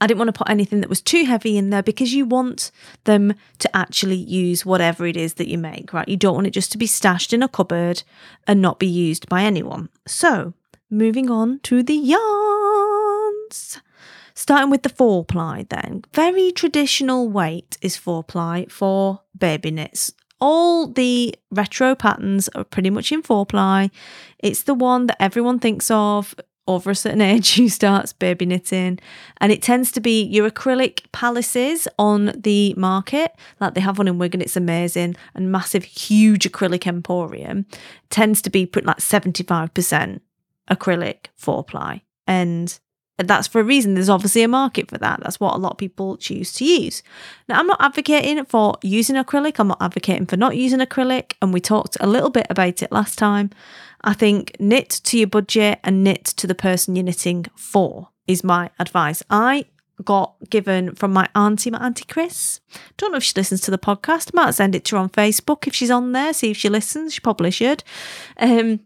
I 0.00 0.06
didn't 0.06 0.18
want 0.18 0.28
to 0.28 0.38
put 0.38 0.48
anything 0.48 0.80
that 0.80 0.88
was 0.90 1.00
too 1.00 1.24
heavy 1.24 1.56
in 1.56 1.70
there 1.70 1.82
because 1.82 2.12
you 2.12 2.26
want 2.26 2.70
them 3.04 3.34
to 3.58 3.76
actually 3.76 4.16
use 4.16 4.66
whatever 4.66 5.06
it 5.06 5.16
is 5.16 5.34
that 5.34 5.48
you 5.48 5.58
make, 5.58 5.92
right? 5.92 6.08
You 6.08 6.16
don't 6.16 6.34
want 6.34 6.46
it 6.46 6.50
just 6.50 6.70
to 6.72 6.78
be 6.78 6.86
stashed 6.86 7.32
in 7.32 7.42
a 7.42 7.48
cupboard 7.48 8.02
and 8.46 8.60
not 8.60 8.78
be 8.78 8.86
used 8.86 9.28
by 9.28 9.42
anyone. 9.42 9.88
So, 10.06 10.54
moving 10.90 11.30
on 11.30 11.60
to 11.60 11.82
the 11.82 11.94
yarns. 11.94 13.80
Starting 14.38 14.68
with 14.68 14.82
the 14.82 14.90
four 14.90 15.24
ply, 15.24 15.64
then. 15.70 16.04
Very 16.12 16.52
traditional 16.52 17.26
weight 17.26 17.78
is 17.80 17.96
four 17.96 18.22
ply 18.22 18.66
for 18.68 19.22
baby 19.36 19.70
knits. 19.70 20.12
All 20.38 20.86
the 20.86 21.34
retro 21.50 21.94
patterns 21.94 22.48
are 22.50 22.62
pretty 22.62 22.90
much 22.90 23.10
in 23.10 23.22
four 23.22 23.46
ply. 23.46 23.90
It's 24.38 24.64
the 24.64 24.74
one 24.74 25.06
that 25.06 25.16
everyone 25.22 25.58
thinks 25.58 25.90
of 25.90 26.34
over 26.68 26.90
a 26.90 26.94
certain 26.94 27.20
age 27.32 27.54
who 27.54 27.70
starts 27.70 28.12
baby 28.12 28.44
knitting. 28.44 28.98
And 29.40 29.52
it 29.52 29.62
tends 29.62 29.90
to 29.92 30.00
be 30.00 30.24
your 30.24 30.50
acrylic 30.50 31.10
palaces 31.12 31.88
on 31.98 32.32
the 32.36 32.74
market. 32.76 33.32
Like 33.58 33.72
they 33.72 33.80
have 33.80 33.96
one 33.96 34.06
in 34.06 34.18
Wigan, 34.18 34.42
it's 34.42 34.54
amazing. 34.56 35.16
And 35.34 35.50
massive, 35.50 35.84
huge 35.84 36.46
acrylic 36.50 36.86
emporium 36.86 37.64
tends 38.10 38.42
to 38.42 38.50
be 38.50 38.66
put 38.66 38.84
like 38.84 38.98
75% 38.98 40.20
acrylic 40.70 41.26
four 41.36 41.64
ply. 41.64 42.02
And 42.26 42.78
that's 43.18 43.48
for 43.48 43.60
a 43.60 43.64
reason. 43.64 43.94
There's 43.94 44.08
obviously 44.08 44.42
a 44.42 44.48
market 44.48 44.90
for 44.90 44.98
that. 44.98 45.20
That's 45.20 45.40
what 45.40 45.54
a 45.54 45.58
lot 45.58 45.72
of 45.72 45.78
people 45.78 46.16
choose 46.16 46.52
to 46.54 46.64
use. 46.64 47.02
Now, 47.48 47.58
I'm 47.58 47.66
not 47.66 47.80
advocating 47.80 48.44
for 48.44 48.76
using 48.82 49.16
acrylic. 49.16 49.58
I'm 49.58 49.68
not 49.68 49.80
advocating 49.80 50.26
for 50.26 50.36
not 50.36 50.56
using 50.56 50.80
acrylic. 50.80 51.32
And 51.40 51.52
we 51.52 51.60
talked 51.60 51.96
a 52.00 52.06
little 52.06 52.30
bit 52.30 52.46
about 52.50 52.82
it 52.82 52.92
last 52.92 53.16
time. 53.18 53.50
I 54.04 54.12
think 54.12 54.56
knit 54.60 54.90
to 55.04 55.18
your 55.18 55.28
budget 55.28 55.80
and 55.82 56.04
knit 56.04 56.24
to 56.24 56.46
the 56.46 56.54
person 56.54 56.94
you're 56.94 57.04
knitting 57.04 57.46
for 57.54 58.10
is 58.26 58.44
my 58.44 58.70
advice. 58.78 59.22
I 59.30 59.64
got 60.04 60.34
given 60.50 60.94
from 60.94 61.12
my 61.12 61.28
auntie, 61.34 61.70
my 61.70 61.84
auntie 61.84 62.04
Chris. 62.04 62.60
Don't 62.98 63.12
know 63.12 63.18
if 63.18 63.24
she 63.24 63.32
listens 63.34 63.62
to 63.62 63.70
the 63.70 63.78
podcast. 63.78 64.34
Might 64.34 64.50
send 64.52 64.74
it 64.74 64.84
to 64.86 64.96
her 64.96 65.02
on 65.02 65.08
Facebook 65.08 65.66
if 65.66 65.74
she's 65.74 65.90
on 65.90 66.12
there. 66.12 66.32
See 66.32 66.50
if 66.50 66.56
she 66.56 66.68
listens. 66.68 67.14
She 67.14 67.20
probably 67.20 67.50
should. 67.50 67.82
Um, 68.36 68.80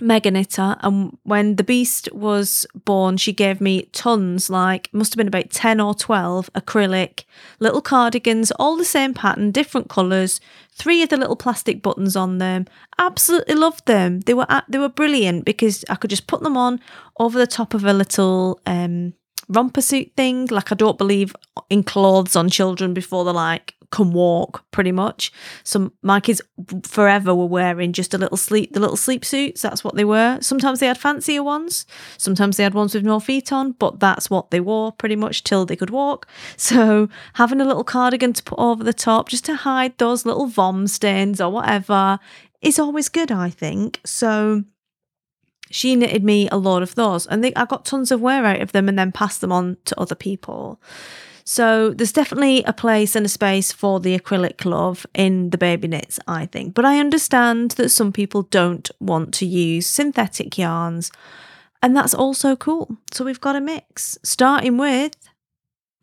mega 0.00 0.30
knitter 0.30 0.76
and 0.80 1.16
when 1.24 1.56
the 1.56 1.64
beast 1.64 2.08
was 2.12 2.66
born 2.84 3.16
she 3.16 3.32
gave 3.32 3.60
me 3.60 3.82
tons 3.92 4.48
like 4.48 4.88
must 4.92 5.12
have 5.12 5.18
been 5.18 5.28
about 5.28 5.50
10 5.50 5.78
or 5.80 5.94
12 5.94 6.50
acrylic 6.54 7.24
little 7.58 7.82
cardigans 7.82 8.50
all 8.52 8.76
the 8.76 8.84
same 8.84 9.12
pattern 9.12 9.50
different 9.50 9.90
colors 9.90 10.40
three 10.80 11.02
of 11.02 11.10
the 11.10 11.16
little 11.16 11.36
plastic 11.36 11.82
buttons 11.82 12.16
on 12.16 12.38
them. 12.38 12.66
Absolutely 12.98 13.54
loved 13.54 13.86
them. 13.86 14.20
They 14.20 14.34
were 14.34 14.46
they 14.68 14.78
were 14.78 14.88
brilliant 14.88 15.44
because 15.44 15.84
i 15.90 15.94
could 15.94 16.10
just 16.10 16.26
put 16.26 16.42
them 16.42 16.56
on 16.56 16.80
over 17.18 17.38
the 17.38 17.46
top 17.46 17.74
of 17.74 17.84
a 17.84 17.92
little 17.92 18.60
um 18.66 19.12
romper 19.48 19.82
suit 19.82 20.12
thing. 20.16 20.46
Like 20.46 20.72
i 20.72 20.74
don't 20.74 20.98
believe 20.98 21.36
in 21.68 21.82
clothes 21.82 22.34
on 22.34 22.48
children 22.48 22.94
before 22.94 23.24
they're 23.24 23.34
like 23.34 23.74
can 23.90 24.12
walk 24.12 24.64
pretty 24.70 24.92
much. 24.92 25.32
So 25.64 25.92
my 26.02 26.20
kids 26.20 26.40
forever 26.84 27.34
were 27.34 27.46
wearing 27.46 27.92
just 27.92 28.14
a 28.14 28.18
little 28.18 28.36
sleep, 28.36 28.72
the 28.72 28.80
little 28.80 28.96
sleep 28.96 29.24
suits. 29.24 29.62
That's 29.62 29.82
what 29.82 29.96
they 29.96 30.04
were. 30.04 30.38
Sometimes 30.40 30.80
they 30.80 30.86
had 30.86 30.98
fancier 30.98 31.42
ones. 31.42 31.86
Sometimes 32.16 32.56
they 32.56 32.62
had 32.62 32.74
ones 32.74 32.94
with 32.94 33.04
no 33.04 33.18
feet 33.20 33.52
on, 33.52 33.72
but 33.72 34.00
that's 34.00 34.30
what 34.30 34.50
they 34.50 34.60
wore 34.60 34.92
pretty 34.92 35.16
much 35.16 35.42
till 35.42 35.66
they 35.66 35.76
could 35.76 35.90
walk. 35.90 36.26
So 36.70 37.08
having 37.34 37.60
a 37.60 37.64
little 37.64 37.84
cardigan 37.84 38.32
to 38.32 38.42
put 38.42 38.58
over 38.58 38.84
the 38.84 38.92
top 38.92 39.28
just 39.28 39.44
to 39.46 39.56
hide 39.56 39.98
those 39.98 40.24
little 40.24 40.46
vom 40.46 40.86
stains 40.86 41.40
or 41.40 41.50
whatever 41.50 42.20
is 42.62 42.78
always 42.78 43.08
good, 43.08 43.32
I 43.32 43.50
think. 43.50 44.00
So 44.04 44.64
she 45.70 45.96
knitted 45.96 46.22
me 46.22 46.48
a 46.48 46.56
lot 46.56 46.82
of 46.82 46.94
those 46.94 47.26
and 47.26 47.42
they, 47.42 47.54
I 47.54 47.64
got 47.64 47.84
tons 47.84 48.10
of 48.12 48.20
wear 48.20 48.44
out 48.44 48.60
of 48.60 48.72
them 48.72 48.88
and 48.88 48.98
then 48.98 49.10
passed 49.10 49.40
them 49.40 49.52
on 49.52 49.78
to 49.86 50.00
other 50.00 50.14
people. 50.14 50.80
So 51.50 51.90
there's 51.90 52.12
definitely 52.12 52.62
a 52.62 52.72
place 52.72 53.16
and 53.16 53.26
a 53.26 53.28
space 53.28 53.72
for 53.72 53.98
the 53.98 54.16
acrylic 54.16 54.64
love 54.64 55.04
in 55.14 55.50
the 55.50 55.58
baby 55.58 55.88
knits, 55.88 56.20
I 56.28 56.46
think. 56.46 56.74
But 56.74 56.84
I 56.84 57.00
understand 57.00 57.72
that 57.72 57.88
some 57.88 58.12
people 58.12 58.42
don't 58.42 58.88
want 59.00 59.34
to 59.34 59.46
use 59.46 59.88
synthetic 59.88 60.56
yarns, 60.56 61.10
and 61.82 61.96
that's 61.96 62.14
also 62.14 62.54
cool. 62.54 62.98
So 63.12 63.24
we've 63.24 63.40
got 63.40 63.56
a 63.56 63.60
mix, 63.60 64.16
starting 64.22 64.78
with 64.78 65.16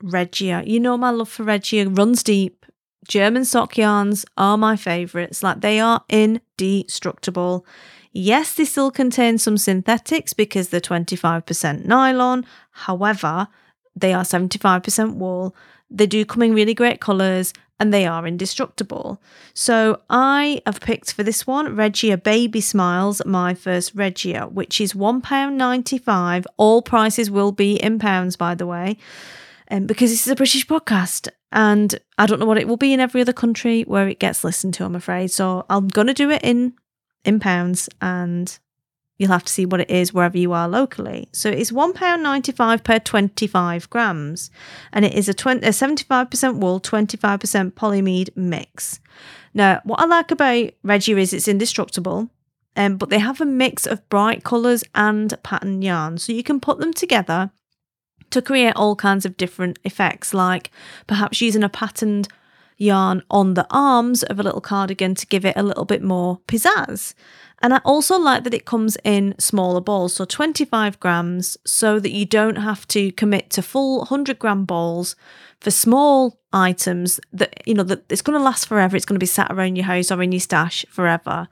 Regia. 0.04 0.64
You 0.66 0.82
know 0.82 0.98
my 0.98 1.12
love 1.12 1.30
for 1.30 1.44
Regia 1.44 1.88
runs 1.88 2.24
deep. 2.24 2.66
German 3.08 3.46
sock 3.46 3.78
yarns 3.78 4.26
are 4.36 4.58
my 4.58 4.76
favourites. 4.76 5.44
Like 5.44 5.62
they 5.62 5.80
are 5.80 6.04
indestructible. 6.10 7.66
Yes, 8.12 8.54
they 8.54 8.66
still 8.66 8.92
contain 8.92 9.38
some 9.38 9.58
synthetics 9.58 10.34
because 10.34 10.68
they're 10.68 10.82
25% 10.82 11.86
nylon. 11.86 12.46
However, 12.72 13.48
they 14.00 14.14
are 14.14 14.24
75% 14.24 15.16
wool. 15.16 15.56
They 15.90 16.08
do 16.08 16.26
come 16.26 16.44
in 16.44 16.54
really 16.54 16.74
great 16.74 17.00
colours 17.00 17.54
and 17.80 17.94
they 17.94 18.06
are 18.06 18.26
indestructible. 18.26 19.22
So 19.54 20.02
I 20.10 20.62
have 20.66 20.82
picked 20.82 21.14
for 21.14 21.24
this 21.24 21.46
one 21.46 21.76
Regia 21.76 22.18
Baby 22.18 22.62
Smiles, 22.62 23.22
my 23.26 23.54
first 23.54 23.94
Regia, 23.94 24.48
which 24.48 24.82
is 24.82 24.94
£1.95. 24.94 26.46
All 26.58 26.82
prices 26.82 27.30
will 27.30 27.52
be 27.52 27.76
in 27.76 28.00
pounds, 28.00 28.36
by 28.36 28.56
the 28.56 28.66
way, 28.66 28.98
um, 29.70 29.86
because 29.86 30.10
this 30.10 30.26
is 30.26 30.32
a 30.32 30.36
British 30.36 30.66
podcast. 30.66 31.30
And 31.52 31.98
I 32.18 32.26
don't 32.26 32.40
know 32.40 32.46
what 32.46 32.58
it 32.58 32.68
will 32.68 32.78
be 32.78 32.94
in 32.94 33.00
every 33.00 33.22
other 33.22 33.34
country 33.34 33.84
where 33.84 34.08
it 34.08 34.20
gets 34.20 34.44
listened 34.44 34.74
to, 34.76 34.86
I'm 34.86 34.96
afraid. 34.96 35.32
So 35.32 35.66
I'm 35.70 35.88
going 35.88 36.08
to 36.08 36.14
do 36.14 36.30
it 36.30 36.42
in 36.44 36.74
in 37.24 37.40
pounds 37.40 37.90
and 38.02 38.58
You'll 39.18 39.32
have 39.32 39.46
to 39.46 39.54
see 39.54 39.66
what 39.66 39.82
it 39.82 39.90
is 39.90 40.14
wherever 40.14 40.38
you 40.38 40.54
are 40.54 40.68
locally. 40.68 41.28
So 41.32 41.50
it's 41.50 41.72
£1.95 41.72 42.84
per 42.84 43.00
25 43.00 43.90
grams, 43.90 44.52
and 44.94 45.04
it 45.04 45.14
is 45.14 45.28
a, 45.28 45.34
20, 45.34 45.66
a 45.66 45.72
75% 45.72 46.60
wool, 46.60 46.80
25% 46.80 47.72
polyamide 47.74 48.36
mix. 48.36 49.00
Now, 49.54 49.82
what 49.84 50.00
I 50.00 50.06
like 50.06 50.30
about 50.30 50.70
Regia 50.84 51.18
is 51.18 51.34
it's 51.34 51.48
indestructible, 51.48 52.30
um, 52.76 52.98
but 52.98 53.10
they 53.10 53.20
have 53.20 53.42
a 53.42 53.46
mix 53.46 53.88
of 53.88 54.08
bright 54.08 54.44
colours 54.44 54.84
and 54.94 55.34
pattern 55.42 55.82
yarn, 55.82 56.20
so 56.20 56.32
you 56.32 56.44
can 56.44 56.60
put 56.60 56.80
them 56.80 56.94
together 56.94 57.52
to 58.30 58.42
create 58.42 58.76
all 58.76 58.96
kinds 58.96 59.26
of 59.26 59.38
different 59.38 59.80
effects, 59.84 60.34
like 60.34 60.70
perhaps 61.08 61.42
using 61.42 61.64
a 61.64 61.70
patterned 61.70 62.28
yarn 62.78 63.24
on 63.32 63.56
the 63.56 63.66
arms 63.72 64.24
of 64.24 64.40
a 64.40 64.44
little 64.44 64.62
cardigan 64.62 65.16
to 65.16 65.26
give 65.26 65.44
it 65.46 65.58
a 65.58 65.64
little 65.64 65.86
bit 65.86 66.04
more 66.04 66.40
pizzazz. 66.48 67.14
And 67.62 67.74
I 67.74 67.82
also 67.84 68.20
like 68.20 68.44
that 68.44 68.54
it 68.54 68.66
comes 68.66 68.98
in 69.04 69.34
smaller 69.40 69.82
balls, 69.82 70.14
so 70.14 70.26
25 70.26 71.00
grams, 71.00 71.58
so 71.66 72.00
that 72.00 72.12
you 72.12 72.26
don't 72.26 72.58
have 72.58 72.88
to 72.90 73.12
commit 73.14 73.50
to 73.52 73.62
full 73.62 74.00
100 74.00 74.38
gram 74.38 74.66
balls 74.66 75.16
for 75.60 75.72
small 75.72 76.40
items 76.54 77.20
that, 77.34 77.62
you 77.66 77.74
know, 77.74 77.84
that 77.84 78.04
it's 78.12 78.22
going 78.22 78.38
to 78.38 78.44
last 78.44 78.68
forever. 78.68 78.96
It's 78.96 79.06
going 79.06 79.16
to 79.16 79.20
be 79.20 79.26
sat 79.26 79.52
around 79.52 79.76
your 79.76 79.86
house 79.86 80.12
or 80.12 80.22
in 80.22 80.32
your 80.32 80.40
stash 80.40 80.86
forever, 80.90 81.48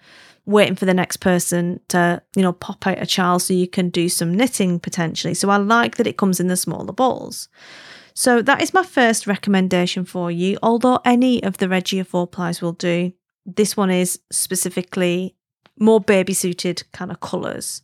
waiting 0.46 0.76
for 0.76 0.86
the 0.86 0.94
next 0.94 1.18
person 1.18 1.80
to, 1.88 2.22
you 2.36 2.44
know, 2.44 2.54
pop 2.54 2.86
out 2.86 3.02
a 3.02 3.08
child 3.08 3.42
so 3.42 3.56
you 3.56 3.68
can 3.68 3.90
do 3.90 4.08
some 4.08 4.34
knitting 4.34 4.80
potentially. 4.80 5.34
So 5.34 5.50
I 5.50 5.58
like 5.58 5.98
that 5.98 6.08
it 6.08 6.18
comes 6.18 6.40
in 6.40 6.48
the 6.48 6.58
smaller 6.58 6.94
balls. 6.94 7.50
So 8.14 8.44
that 8.44 8.62
is 8.62 8.74
my 8.74 8.84
first 8.84 9.26
recommendation 9.26 10.06
for 10.06 10.30
you. 10.30 10.58
Although 10.62 11.00
any 11.04 11.44
of 11.44 11.58
the 11.58 11.68
Regia 11.68 12.06
4 12.06 12.28
plies 12.28 12.62
will 12.62 12.74
do, 12.74 13.12
this 13.46 13.76
one 13.76 13.92
is 13.92 14.20
specifically 14.32 15.35
more 15.80 16.00
baby 16.00 16.34
suited 16.34 16.84
kind 16.92 17.12
of 17.12 17.20
colours. 17.20 17.82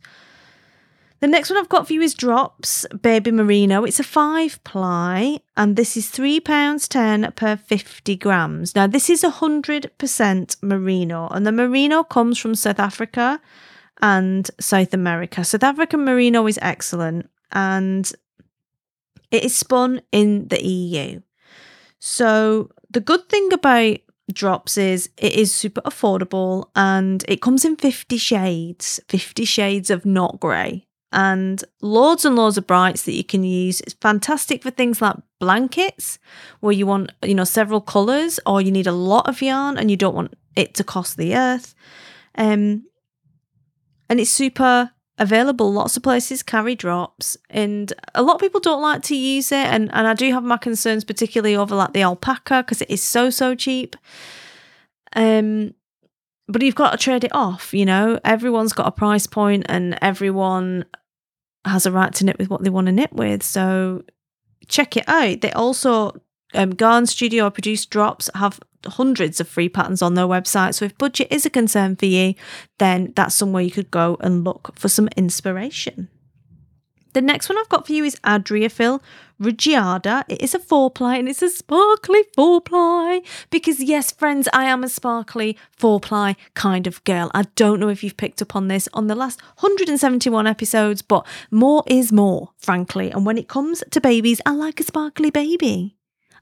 The 1.21 1.27
next 1.27 1.51
one 1.51 1.59
I've 1.59 1.69
got 1.69 1.85
for 1.85 1.93
you 1.93 2.01
is 2.01 2.15
Drops 2.15 2.83
Baby 2.99 3.29
Merino. 3.29 3.83
It's 3.83 3.99
a 3.99 4.03
five 4.03 4.61
ply 4.63 5.39
and 5.55 5.75
this 5.75 5.95
is 5.95 6.07
£3.10 6.07 7.35
per 7.35 7.57
50 7.57 8.15
grams. 8.15 8.75
Now, 8.75 8.87
this 8.87 9.07
is 9.07 9.21
100% 9.21 10.63
merino 10.63 11.27
and 11.27 11.45
the 11.45 11.51
merino 11.51 12.03
comes 12.03 12.39
from 12.39 12.55
South 12.55 12.79
Africa 12.79 13.39
and 14.01 14.49
South 14.59 14.95
America. 14.95 15.43
South 15.43 15.63
African 15.63 16.03
merino 16.05 16.47
is 16.47 16.57
excellent 16.59 17.29
and 17.51 18.11
it 19.29 19.43
is 19.43 19.55
spun 19.55 20.01
in 20.11 20.47
the 20.47 20.65
EU. 20.65 21.21
So, 21.99 22.71
the 22.89 22.99
good 22.99 23.29
thing 23.29 23.53
about 23.53 23.97
drops 24.31 24.77
is 24.77 25.09
it 25.17 25.33
is 25.33 25.53
super 25.53 25.81
affordable 25.81 26.69
and 26.75 27.23
it 27.27 27.41
comes 27.41 27.65
in 27.65 27.75
50 27.75 28.17
shades 28.17 28.99
50 29.07 29.45
shades 29.45 29.89
of 29.89 30.05
not 30.05 30.39
grey. 30.39 30.85
And 31.13 31.61
loads 31.81 32.23
and 32.23 32.37
loads 32.37 32.57
of 32.57 32.65
brights 32.65 33.03
that 33.03 33.11
you 33.11 33.23
can 33.25 33.43
use. 33.43 33.81
It's 33.81 33.95
fantastic 33.95 34.63
for 34.63 34.71
things 34.71 35.01
like 35.01 35.17
blankets 35.39 36.19
where 36.61 36.71
you 36.71 36.87
want 36.87 37.11
you 37.23 37.35
know 37.35 37.43
several 37.43 37.81
colors 37.81 38.39
or 38.45 38.61
you 38.61 38.71
need 38.71 38.87
a 38.87 38.93
lot 38.93 39.27
of 39.27 39.41
yarn 39.41 39.77
and 39.77 39.91
you 39.91 39.97
don't 39.97 40.15
want 40.15 40.35
it 40.55 40.73
to 40.75 40.83
cost 40.83 41.17
the 41.17 41.35
earth. 41.35 41.75
Um 42.37 42.85
and 44.09 44.19
it's 44.19 44.29
super 44.29 44.91
available. 45.21 45.71
Lots 45.71 45.95
of 45.95 46.03
places 46.03 46.43
carry 46.43 46.75
drops, 46.75 47.37
and 47.49 47.93
a 48.15 48.23
lot 48.23 48.35
of 48.35 48.41
people 48.41 48.59
don't 48.59 48.81
like 48.81 49.03
to 49.03 49.15
use 49.15 49.51
it. 49.51 49.67
And, 49.67 49.89
and 49.93 50.07
I 50.07 50.13
do 50.13 50.29
have 50.33 50.43
my 50.43 50.57
concerns, 50.57 51.05
particularly 51.05 51.55
over 51.55 51.75
like 51.75 51.93
the 51.93 52.01
alpaca, 52.01 52.63
because 52.63 52.81
it 52.81 52.89
is 52.89 53.01
so 53.01 53.29
so 53.29 53.55
cheap. 53.55 53.95
Um, 55.13 55.73
but 56.47 56.61
you've 56.61 56.75
got 56.75 56.91
to 56.91 56.97
trade 56.97 57.23
it 57.23 57.33
off. 57.33 57.73
You 57.73 57.85
know, 57.85 58.19
everyone's 58.25 58.73
got 58.73 58.87
a 58.87 58.91
price 58.91 59.27
point, 59.27 59.65
and 59.69 59.97
everyone 60.01 60.85
has 61.63 61.85
a 61.85 61.91
right 61.91 62.11
to 62.15 62.25
knit 62.25 62.39
with 62.39 62.49
what 62.49 62.63
they 62.63 62.71
want 62.71 62.87
to 62.87 62.91
knit 62.91 63.13
with. 63.13 63.43
So 63.43 64.03
check 64.67 64.97
it 64.97 65.07
out. 65.07 65.41
They 65.41 65.51
also 65.51 66.19
um, 66.53 66.71
Garn 66.71 67.05
Studio 67.05 67.49
Produce 67.49 67.85
drops 67.85 68.29
have 68.35 68.59
hundreds 68.85 69.39
of 69.39 69.47
free 69.47 69.69
patterns 69.69 70.01
on 70.01 70.15
their 70.15 70.25
website. 70.25 70.73
So 70.73 70.85
if 70.85 70.97
budget 70.97 71.27
is 71.29 71.45
a 71.45 71.49
concern 71.49 71.95
for 71.95 72.05
you, 72.05 72.33
then 72.79 73.13
that's 73.15 73.35
somewhere 73.35 73.63
you 73.63 73.71
could 73.71 73.91
go 73.91 74.17
and 74.21 74.43
look 74.43 74.71
for 74.75 74.89
some 74.89 75.07
inspiration. 75.15 76.09
The 77.13 77.21
next 77.21 77.49
one 77.49 77.57
I've 77.57 77.67
got 77.67 77.85
for 77.85 77.91
you 77.91 78.05
is 78.05 78.15
Adriafil 78.23 79.01
Rugiada. 79.41 80.23
It 80.29 80.41
is 80.41 80.55
a 80.55 80.59
four 80.59 80.89
ply 80.89 81.17
and 81.17 81.27
it's 81.27 81.41
a 81.41 81.49
sparkly 81.49 82.23
four 82.35 82.61
ply. 82.61 83.21
Because, 83.49 83.81
yes, 83.81 84.11
friends, 84.11 84.47
I 84.53 84.63
am 84.65 84.81
a 84.81 84.89
sparkly 84.89 85.57
four 85.75 85.99
ply 85.99 86.37
kind 86.53 86.87
of 86.87 87.03
girl. 87.03 87.29
I 87.33 87.43
don't 87.55 87.81
know 87.81 87.89
if 87.89 88.01
you've 88.01 88.15
picked 88.15 88.41
up 88.41 88.55
on 88.55 88.69
this 88.69 88.87
on 88.93 89.07
the 89.07 89.15
last 89.15 89.41
171 89.59 90.47
episodes, 90.47 91.01
but 91.01 91.27
more 91.49 91.83
is 91.85 92.13
more, 92.13 92.51
frankly. 92.57 93.11
And 93.11 93.25
when 93.25 93.37
it 93.37 93.49
comes 93.49 93.83
to 93.91 93.99
babies, 93.99 94.39
I 94.45 94.51
like 94.51 94.79
a 94.79 94.83
sparkly 94.83 95.31
baby. 95.31 95.97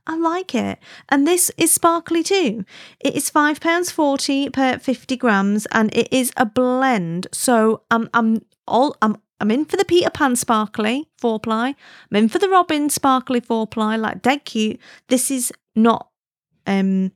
I 0.10 0.18
like 0.18 0.56
it. 0.56 0.80
And 1.10 1.28
this 1.28 1.52
is 1.56 1.72
sparkly 1.72 2.24
too. 2.24 2.66
It 3.00 3.16
is 3.16 3.30
£5.40 3.30 4.52
per 4.52 4.80
50 4.80 5.16
grams 5.18 5.68
and 5.68 5.96
it 5.96 6.12
is 6.12 6.32
a 6.36 6.48
blend. 6.48 7.28
So 7.32 7.84
I'm 7.92 8.10
I'm 8.16 8.44
all 8.68 8.98
I'm 9.04 9.18
I'm 9.40 9.52
in 9.52 9.66
for 9.66 9.78
the 9.78 9.86
Peter 9.86 10.10
Pan 10.10 10.36
sparkly 10.36 11.08
four 11.20 11.40
ply. 11.40 11.76
I'm 12.10 12.18
in 12.18 12.28
for 12.28 12.40
the 12.40 12.50
Robin 12.50 12.90
sparkly 12.90 13.40
four 13.40 13.68
ply, 13.68 13.98
like 13.98 14.24
dead 14.24 14.46
cute. 14.46 14.80
This 15.10 15.30
is 15.30 15.54
not 15.76 16.10
um 16.66 17.12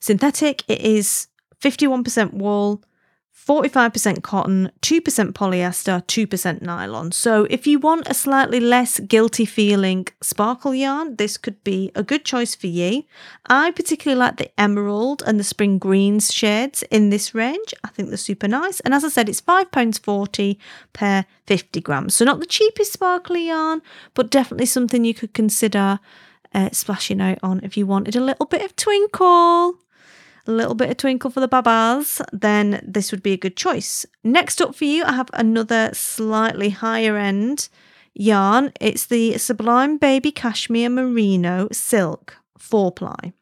synthetic. 0.00 0.62
It 0.68 0.80
is 0.80 1.28
51% 1.60 2.32
wool, 2.32 2.82
45% 3.46 4.22
cotton, 4.22 4.70
2% 4.82 5.00
polyester, 5.32 6.04
2% 6.06 6.62
nylon. 6.62 7.10
So 7.10 7.46
if 7.48 7.66
you 7.66 7.78
want 7.78 8.08
a 8.08 8.14
slightly 8.14 8.60
less 8.60 9.00
guilty 9.00 9.44
feeling 9.44 10.06
sparkle 10.20 10.74
yarn, 10.74 11.16
this 11.16 11.36
could 11.36 11.62
be 11.64 11.90
a 11.94 12.02
good 12.02 12.24
choice 12.24 12.54
for 12.54 12.66
you. 12.66 13.04
I 13.46 13.70
particularly 13.70 14.18
like 14.18 14.36
the 14.36 14.60
emerald 14.60 15.22
and 15.26 15.40
the 15.40 15.44
spring 15.44 15.78
greens 15.78 16.32
shades 16.32 16.82
in 16.90 17.10
this 17.10 17.34
range. 17.34 17.72
I 17.82 17.88
think 17.88 18.08
they're 18.08 18.18
super 18.18 18.46
nice. 18.46 18.80
And 18.80 18.92
as 18.92 19.04
I 19.04 19.08
said, 19.08 19.28
it's 19.28 19.40
£5.40 19.40 20.58
per 20.92 21.24
50 21.46 21.80
grams. 21.80 22.14
So 22.14 22.24
not 22.24 22.40
the 22.40 22.46
cheapest 22.46 22.92
sparkly 22.92 23.48
yarn, 23.48 23.80
but 24.14 24.30
definitely 24.30 24.66
something 24.66 25.04
you 25.04 25.14
could 25.14 25.32
consider 25.32 25.98
uh, 26.54 26.70
splashing 26.72 27.20
out 27.20 27.38
on 27.42 27.60
if 27.62 27.76
you 27.76 27.86
wanted 27.86 28.16
a 28.16 28.20
little 28.20 28.46
bit 28.46 28.62
of 28.62 28.76
twinkle 28.76 29.78
a 30.46 30.52
little 30.52 30.74
bit 30.74 30.90
of 30.90 30.96
twinkle 30.96 31.30
for 31.30 31.40
the 31.40 31.48
babas, 31.48 32.20
then 32.32 32.82
this 32.86 33.10
would 33.10 33.22
be 33.22 33.32
a 33.32 33.36
good 33.36 33.56
choice. 33.56 34.06
Next 34.24 34.60
up 34.60 34.74
for 34.74 34.84
you, 34.84 35.04
I 35.04 35.12
have 35.12 35.30
another 35.32 35.90
slightly 35.92 36.70
higher 36.70 37.16
end 37.16 37.68
yarn. 38.14 38.72
It's 38.80 39.06
the 39.06 39.38
Sublime 39.38 39.98
Baby 39.98 40.32
Cashmere 40.32 40.88
Merino 40.88 41.68
Silk 41.72 42.36
4 42.58 42.92
ply. 42.92 43.32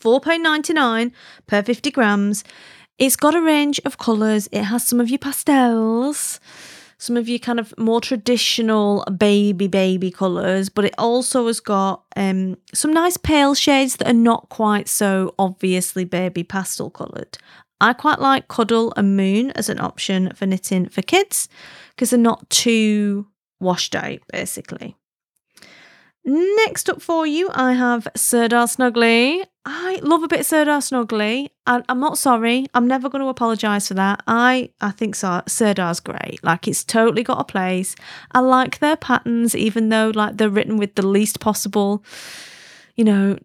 £4.99 0.00 1.12
per 1.46 1.62
50 1.62 1.90
grams. 1.90 2.44
It's 2.98 3.16
got 3.16 3.34
a 3.34 3.40
range 3.40 3.80
of 3.84 3.98
colours. 3.98 4.48
It 4.52 4.64
has 4.64 4.86
some 4.86 5.00
of 5.00 5.08
your 5.08 5.18
pastels 5.18 6.40
some 7.02 7.16
of 7.16 7.28
your 7.28 7.40
kind 7.40 7.58
of 7.58 7.76
more 7.76 8.00
traditional 8.00 9.04
baby 9.06 9.66
baby 9.66 10.08
colours, 10.08 10.68
but 10.68 10.84
it 10.84 10.94
also 10.96 11.48
has 11.48 11.58
got 11.58 12.04
um, 12.14 12.56
some 12.72 12.92
nice 12.92 13.16
pale 13.16 13.56
shades 13.56 13.96
that 13.96 14.06
are 14.06 14.12
not 14.12 14.48
quite 14.50 14.86
so 14.86 15.34
obviously 15.36 16.04
baby 16.04 16.44
pastel 16.44 16.90
coloured. 16.90 17.38
I 17.80 17.92
quite 17.92 18.20
like 18.20 18.46
Cuddle 18.46 18.92
and 18.96 19.16
Moon 19.16 19.50
as 19.56 19.68
an 19.68 19.80
option 19.80 20.32
for 20.36 20.46
knitting 20.46 20.90
for 20.90 21.02
kids 21.02 21.48
because 21.90 22.10
they're 22.10 22.20
not 22.20 22.48
too 22.50 23.26
washed 23.58 23.96
out, 23.96 24.20
basically. 24.32 24.94
Next 26.24 26.88
up 26.88 27.02
for 27.02 27.26
you, 27.26 27.50
I 27.52 27.72
have 27.72 28.06
Sirdar 28.16 28.68
Snuggly. 28.68 29.44
I 29.64 30.00
love 30.02 30.24
a 30.24 30.28
bit 30.28 30.40
of 30.40 30.46
Sirdar 30.46 30.80
Snuggly. 30.80 31.48
I, 31.66 31.82
I'm 31.88 32.00
not 32.00 32.18
sorry. 32.18 32.66
I'm 32.74 32.88
never 32.88 33.08
going 33.08 33.22
to 33.22 33.28
apologise 33.28 33.88
for 33.88 33.94
that. 33.94 34.22
I, 34.26 34.70
I 34.80 34.90
think 34.90 35.14
so. 35.14 35.42
Sirdar's 35.46 36.00
great. 36.00 36.40
Like, 36.42 36.66
it's 36.66 36.82
totally 36.82 37.22
got 37.22 37.40
a 37.40 37.44
place. 37.44 37.94
I 38.32 38.40
like 38.40 38.80
their 38.80 38.96
patterns, 38.96 39.54
even 39.54 39.88
though, 39.88 40.10
like, 40.12 40.36
they're 40.36 40.50
written 40.50 40.78
with 40.78 40.96
the 40.96 41.06
least 41.06 41.38
possible, 41.38 42.04
you 42.96 43.04
know, 43.04 43.38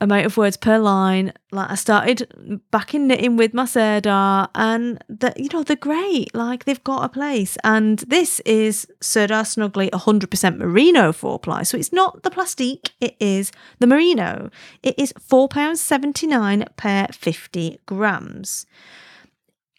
amount 0.00 0.26
of 0.26 0.36
words 0.36 0.56
per 0.56 0.78
line. 0.78 1.32
Like 1.50 1.70
I 1.70 1.74
started 1.74 2.60
back 2.70 2.94
in 2.94 3.06
knitting 3.06 3.36
with 3.36 3.54
my 3.54 3.64
Sirdar 3.64 4.48
and 4.54 5.02
that 5.08 5.38
you 5.38 5.48
know 5.52 5.62
they're 5.62 5.76
great. 5.76 6.34
Like 6.34 6.64
they've 6.64 6.84
got 6.84 7.04
a 7.04 7.08
place. 7.08 7.56
And 7.64 8.00
this 8.00 8.40
is 8.40 8.86
Sirdar 9.00 9.44
Snuggly 9.44 9.90
100% 9.90 10.56
merino 10.56 11.12
four 11.12 11.38
ply. 11.38 11.62
So 11.62 11.76
it's 11.76 11.92
not 11.92 12.22
the 12.22 12.30
plastique, 12.30 12.90
it 13.00 13.16
is 13.20 13.52
the 13.78 13.86
merino. 13.86 14.50
It 14.82 14.98
is 14.98 15.12
£4.79 15.14 16.76
per 16.76 17.06
50 17.12 17.80
grams. 17.86 18.66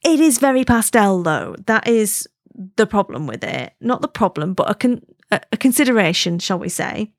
It 0.03 0.19
is 0.19 0.37
very 0.37 0.63
pastel 0.63 1.23
though. 1.23 1.55
That 1.65 1.87
is 1.87 2.27
the 2.77 2.87
problem 2.87 3.27
with 3.27 3.43
it. 3.43 3.73
Not 3.81 4.01
the 4.01 4.07
problem, 4.07 4.53
but 4.53 4.69
a, 4.69 4.75
con- 4.75 5.01
a 5.31 5.57
consideration, 5.57 6.39
shall 6.39 6.59
we 6.59 6.69
say 6.69 7.11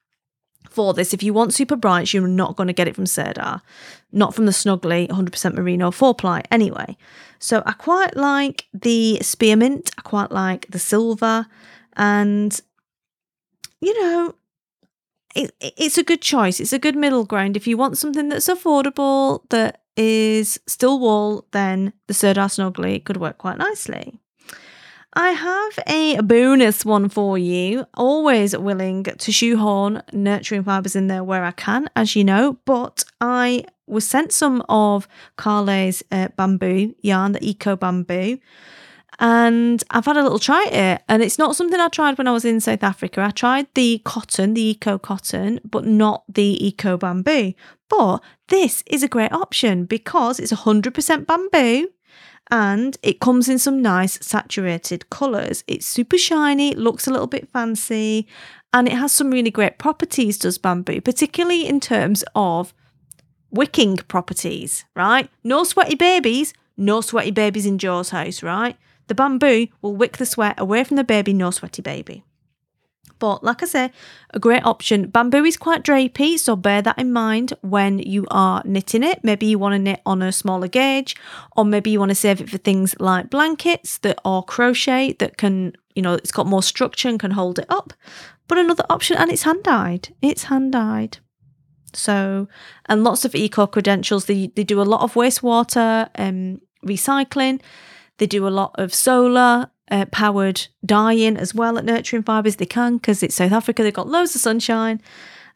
for 0.76 0.92
this. 0.92 1.14
If 1.14 1.22
you 1.22 1.32
want 1.32 1.54
super 1.54 1.74
bright, 1.74 2.12
you're 2.12 2.28
not 2.28 2.54
going 2.54 2.66
to 2.66 2.74
get 2.74 2.86
it 2.86 2.94
from 2.94 3.06
Sirdar, 3.06 3.62
not 4.12 4.34
from 4.34 4.44
the 4.44 4.52
Snuggly 4.52 5.08
100% 5.08 5.54
Merino 5.54 5.90
4 5.90 6.14
ply 6.14 6.42
anyway. 6.50 6.98
So 7.38 7.62
I 7.64 7.72
quite 7.72 8.14
like 8.14 8.66
the 8.74 9.18
spearmint, 9.22 9.90
I 9.98 10.02
quite 10.02 10.30
like 10.30 10.66
the 10.68 10.78
silver, 10.78 11.46
and 11.96 12.60
you 13.80 14.02
know, 14.02 14.34
it, 15.34 15.50
it's 15.60 15.96
a 15.96 16.04
good 16.04 16.20
choice. 16.20 16.60
It's 16.60 16.74
a 16.74 16.78
good 16.78 16.96
middle 16.96 17.24
ground. 17.24 17.56
If 17.56 17.66
you 17.66 17.78
want 17.78 17.96
something 17.96 18.28
that's 18.28 18.48
affordable, 18.48 19.48
that 19.48 19.80
is 19.96 20.60
still 20.66 21.00
wool, 21.00 21.46
then 21.52 21.94
the 22.06 22.14
Sirdar 22.14 22.48
Snuggly 22.48 23.02
could 23.02 23.16
work 23.16 23.38
quite 23.38 23.56
nicely. 23.56 24.20
I 25.18 25.30
have 25.30 25.78
a 25.86 26.20
bonus 26.20 26.84
one 26.84 27.08
for 27.08 27.38
you. 27.38 27.86
Always 27.94 28.54
willing 28.54 29.04
to 29.04 29.32
shoehorn 29.32 30.02
nurturing 30.12 30.62
fibres 30.62 30.94
in 30.94 31.06
there 31.06 31.24
where 31.24 31.42
I 31.42 31.52
can, 31.52 31.88
as 31.96 32.14
you 32.14 32.22
know, 32.22 32.58
but 32.66 33.02
I 33.18 33.64
was 33.86 34.06
sent 34.06 34.30
some 34.30 34.62
of 34.68 35.08
Carle's 35.36 36.02
uh, 36.12 36.28
bamboo 36.36 36.94
yarn, 37.00 37.32
the 37.32 37.48
Eco 37.48 37.76
Bamboo, 37.76 38.38
and 39.18 39.82
I've 39.90 40.04
had 40.04 40.18
a 40.18 40.22
little 40.22 40.38
try 40.38 40.66
it. 40.70 41.02
And 41.08 41.22
it's 41.22 41.38
not 41.38 41.56
something 41.56 41.80
I 41.80 41.88
tried 41.88 42.18
when 42.18 42.28
I 42.28 42.32
was 42.32 42.44
in 42.44 42.60
South 42.60 42.82
Africa. 42.82 43.22
I 43.22 43.30
tried 43.30 43.68
the 43.74 44.02
cotton, 44.04 44.52
the 44.52 44.68
Eco 44.68 44.98
Cotton, 44.98 45.60
but 45.64 45.86
not 45.86 46.24
the 46.28 46.62
Eco 46.62 46.98
Bamboo. 46.98 47.54
But 47.88 48.18
this 48.48 48.84
is 48.84 49.02
a 49.02 49.08
great 49.08 49.32
option 49.32 49.86
because 49.86 50.38
it's 50.38 50.52
100% 50.52 51.26
bamboo 51.26 51.88
and 52.50 52.96
it 53.02 53.20
comes 53.20 53.48
in 53.48 53.58
some 53.58 53.82
nice 53.82 54.24
saturated 54.24 55.08
colours. 55.10 55.64
It's 55.66 55.86
super 55.86 56.18
shiny, 56.18 56.74
looks 56.74 57.06
a 57.06 57.10
little 57.10 57.26
bit 57.26 57.48
fancy, 57.48 58.26
and 58.72 58.86
it 58.86 58.94
has 58.94 59.12
some 59.12 59.30
really 59.30 59.50
great 59.50 59.78
properties, 59.78 60.38
does 60.38 60.58
bamboo, 60.58 61.00
particularly 61.00 61.66
in 61.66 61.80
terms 61.80 62.22
of 62.34 62.74
wicking 63.50 63.96
properties, 63.96 64.84
right? 64.94 65.30
No 65.42 65.64
sweaty 65.64 65.94
babies, 65.94 66.52
no 66.76 67.00
sweaty 67.00 67.30
babies 67.30 67.66
in 67.66 67.78
Joe's 67.78 68.10
house, 68.10 68.42
right? 68.42 68.76
The 69.08 69.14
bamboo 69.14 69.68
will 69.82 69.96
wick 69.96 70.16
the 70.16 70.26
sweat 70.26 70.58
away 70.58 70.84
from 70.84 70.96
the 70.96 71.04
baby, 71.04 71.32
no 71.32 71.50
sweaty 71.50 71.82
baby. 71.82 72.24
But 73.18 73.42
like 73.42 73.62
I 73.62 73.66
say, 73.66 73.90
a 74.30 74.38
great 74.38 74.64
option. 74.64 75.08
Bamboo 75.08 75.44
is 75.44 75.56
quite 75.56 75.82
drapey, 75.82 76.38
so 76.38 76.56
bear 76.56 76.82
that 76.82 76.98
in 76.98 77.12
mind 77.12 77.54
when 77.62 77.98
you 77.98 78.26
are 78.30 78.62
knitting 78.64 79.02
it. 79.02 79.20
Maybe 79.22 79.46
you 79.46 79.58
want 79.58 79.72
to 79.74 79.78
knit 79.78 80.00
on 80.04 80.22
a 80.22 80.32
smaller 80.32 80.68
gauge, 80.68 81.16
or 81.56 81.64
maybe 81.64 81.90
you 81.90 81.98
want 81.98 82.10
to 82.10 82.14
save 82.14 82.40
it 82.40 82.50
for 82.50 82.58
things 82.58 82.94
like 83.00 83.30
blankets 83.30 83.98
that 83.98 84.18
are 84.24 84.42
crochet 84.42 85.14
that 85.14 85.36
can, 85.38 85.74
you 85.94 86.02
know, 86.02 86.14
it's 86.14 86.32
got 86.32 86.46
more 86.46 86.62
structure 86.62 87.08
and 87.08 87.20
can 87.20 87.30
hold 87.30 87.58
it 87.58 87.66
up. 87.68 87.92
But 88.48 88.58
another 88.58 88.84
option, 88.90 89.16
and 89.16 89.30
it's 89.30 89.42
hand 89.42 89.62
dyed. 89.62 90.14
It's 90.22 90.44
hand 90.44 90.72
dyed. 90.72 91.18
So, 91.92 92.48
and 92.86 93.02
lots 93.02 93.24
of 93.24 93.34
eco 93.34 93.66
credentials. 93.66 94.26
They 94.26 94.48
they 94.48 94.64
do 94.64 94.82
a 94.82 94.84
lot 94.84 95.00
of 95.00 95.14
wastewater 95.14 96.10
um, 96.16 96.60
recycling. 96.84 97.60
They 98.18 98.26
do 98.26 98.46
a 98.46 98.50
lot 98.50 98.74
of 98.78 98.94
solar 98.94 99.70
uh, 99.90 100.06
powered 100.06 100.66
dyeing 100.84 101.36
as 101.36 101.54
well 101.54 101.78
at 101.78 101.84
Nurturing 101.84 102.22
Fibres. 102.22 102.56
They 102.56 102.66
can 102.66 102.96
because 102.96 103.22
it's 103.22 103.34
South 103.34 103.52
Africa, 103.52 103.82
they've 103.82 103.92
got 103.92 104.08
loads 104.08 104.34
of 104.34 104.40
sunshine 104.40 105.00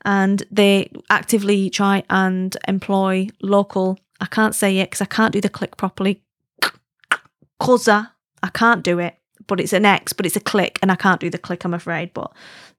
and 0.05 0.43
they 0.51 0.91
actively 1.11 1.71
try 1.71 2.03
and 2.09 2.57
employ 2.67 3.29
local. 3.43 3.99
I 4.21 4.27
can't 4.27 4.55
say 4.55 4.79
it 4.79 4.91
because 4.91 5.03
I 5.03 5.07
can't 5.07 5.33
do 5.33 5.41
the 5.41 5.49
click 5.49 5.77
properly. 5.77 6.23
Xhosa, 7.61 8.11
I 8.43 8.49
can't 8.49 8.83
do 8.83 8.99
it, 8.99 9.17
but 9.47 9.61
it's 9.61 9.73
an 9.73 9.85
X, 9.85 10.13
but 10.13 10.27
it's 10.27 10.37
a 10.37 10.41
click, 10.41 10.79
and 10.83 10.91
I 10.91 10.97
can't 10.97 11.21
do 11.21 11.31
the 11.31 11.39
click, 11.39 11.65
I'm 11.65 11.75
afraid. 11.75 12.15
But 12.15 12.33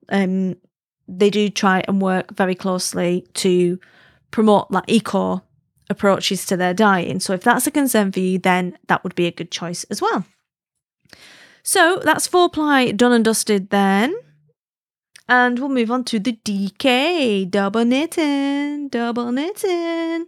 um, 0.08 0.56
they 1.06 1.30
do 1.30 1.48
try 1.48 1.82
and 1.86 2.00
work 2.00 2.34
very 2.34 2.54
closely 2.54 3.26
to 3.34 3.78
promote 4.30 4.70
like 4.70 4.84
eco 4.88 5.42
approaches 5.90 6.46
to 6.46 6.56
their 6.56 6.74
dyeing. 6.74 7.20
So 7.20 7.34
if 7.34 7.42
that's 7.42 7.66
a 7.66 7.70
concern 7.70 8.12
for 8.12 8.20
you, 8.20 8.38
then 8.38 8.78
that 8.88 9.04
would 9.04 9.14
be 9.14 9.26
a 9.26 9.32
good 9.32 9.50
choice 9.50 9.84
as 9.84 10.00
well. 10.00 10.24
So 11.62 12.00
that's 12.02 12.26
four 12.26 12.48
ply 12.48 12.90
done 12.90 13.12
and 13.12 13.24
dusted 13.24 13.70
then. 13.70 14.14
And 15.28 15.58
we'll 15.58 15.68
move 15.68 15.90
on 15.90 16.04
to 16.04 16.18
the 16.18 16.32
DK 16.32 17.50
double 17.50 17.84
knitting, 17.84 18.88
double 18.88 19.30
knitting. 19.30 20.26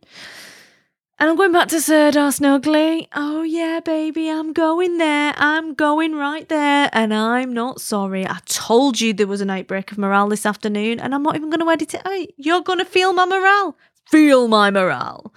And 1.19 1.31
I'm 1.31 1.37
going 1.37 1.53
back 1.53 1.69
to 1.69 1.77
Sirdar 1.77 2.33
Snuggly. 2.33 3.07
Oh, 3.15 3.43
yeah, 3.43 3.81
baby, 3.81 4.29
I'm 4.29 4.53
going 4.53 4.99
there. 4.99 5.33
I'm 5.37 5.75
going 5.75 6.15
right 6.17 6.49
there. 6.49 6.91
And 6.93 7.15
I'm 7.15 7.53
not 7.53 7.81
sorry. 7.81 8.27
I 8.27 8.39
told 8.47 9.01
you 9.01 9.13
there 9.13 9.27
was 9.27 9.41
an 9.41 9.51
outbreak 9.51 9.93
of 9.93 9.99
morale 9.99 10.29
this 10.29 10.47
afternoon, 10.47 10.99
and 10.99 11.15
I'm 11.15 11.23
not 11.23 11.37
even 11.37 11.51
going 11.51 11.61
to 11.61 11.71
edit 11.71 11.95
it 11.95 12.07
out. 12.07 12.29
You're 12.37 12.63
going 12.63 12.81
to 12.81 12.85
feel 12.85 13.13
my 13.13 13.27
morale. 13.27 13.77
Feel 14.11 14.49
my 14.49 14.71
morale. 14.71 15.33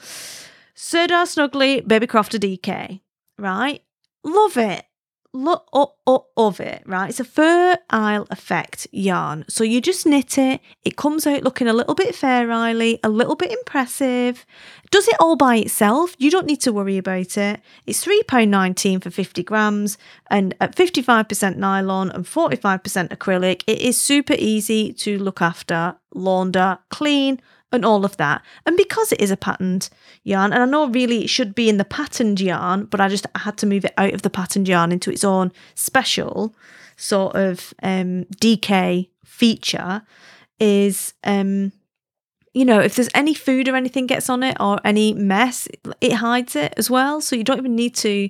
Sirdar 0.76 1.26
Snuggly, 1.26 1.88
Baby 1.88 2.08
Crofter 2.08 2.40
DK. 2.40 3.02
Right? 3.38 3.84
Love 4.24 4.58
it 4.58 4.86
up 5.34 6.28
of 6.38 6.60
it, 6.60 6.84
right? 6.86 7.10
It's 7.10 7.20
a 7.20 7.24
Fair 7.24 7.78
Isle 7.90 8.28
effect 8.32 8.88
yarn. 8.92 9.46
So 9.48 9.64
you 9.64 9.82
just 9.82 10.06
knit 10.06 10.38
it. 10.38 10.62
It 10.84 10.98
comes 10.98 11.28
out 11.28 11.44
looking 11.44 11.68
a 11.68 11.74
little 11.74 11.96
bit 11.96 12.16
fair 12.16 12.48
isly, 12.48 13.00
a 13.04 13.10
little 13.10 13.36
bit 13.36 13.52
impressive. 13.52 14.46
Does 14.90 15.08
it 15.08 15.16
all 15.20 15.36
by 15.36 15.58
itself. 15.58 16.16
You 16.18 16.32
don't 16.32 16.48
need 16.48 16.62
to 16.62 16.74
worry 16.74 16.98
about 16.98 17.38
it. 17.38 17.62
It's 17.86 18.06
£3.19 18.06 19.04
for 19.04 19.10
50 19.10 19.44
grams 19.44 19.98
and 20.30 20.56
at 20.62 20.76
55% 20.76 21.58
nylon 21.58 22.10
and 22.12 22.26
45% 22.26 23.10
acrylic. 23.10 23.64
It 23.68 23.80
is 23.80 24.00
super 24.00 24.36
easy 24.38 24.94
to 24.94 25.18
look 25.18 25.42
after, 25.42 25.96
launder, 26.14 26.80
clean, 26.90 27.42
and 27.72 27.84
all 27.84 28.06
of 28.06 28.18
that. 28.18 28.42
And 28.66 28.78
because 28.78 29.12
it 29.12 29.22
is 29.22 29.32
a 29.32 29.38
patterned 29.38 29.90
yarn, 30.24 30.54
and 30.54 30.64
I 30.64 30.66
know 30.66 30.88
really 30.88 31.24
it 31.24 31.30
should 31.30 31.54
be 31.56 31.70
in 31.70 31.78
the 31.78 31.86
patterned 31.86 32.40
yarn, 32.40 32.86
but 32.86 33.02
I 33.02 33.10
just 33.10 33.28
had 33.36 33.58
to 33.58 33.66
move 33.66 33.86
it 33.86 33.94
out 33.98 34.14
of 34.14 34.22
the 34.22 34.30
patterned 34.30 34.68
yarn 34.68 34.92
into 34.92 35.12
its 35.12 35.24
own 35.24 35.52
special 35.76 36.56
sort 36.96 37.36
of 37.36 37.74
um, 37.84 38.26
DK 38.36 39.10
feature, 39.26 40.02
is 40.60 41.14
um, 41.24 41.72
you 42.54 42.66
know, 42.66 42.80
if 42.80 42.96
there's 42.96 43.10
any 43.14 43.36
food 43.36 43.68
or 43.68 43.76
anything 43.76 44.08
gets 44.08 44.30
on 44.30 44.42
it 44.42 44.58
or 44.60 44.80
any 44.84 45.14
mess, 45.14 45.68
it 46.02 46.14
hides 46.14 46.56
it 46.56 46.74
as 46.76 46.90
well. 46.90 47.22
So 47.22 47.36
you 47.36 47.44
don't 47.44 47.60
even 47.60 47.76
need 47.76 47.96
to 47.98 48.30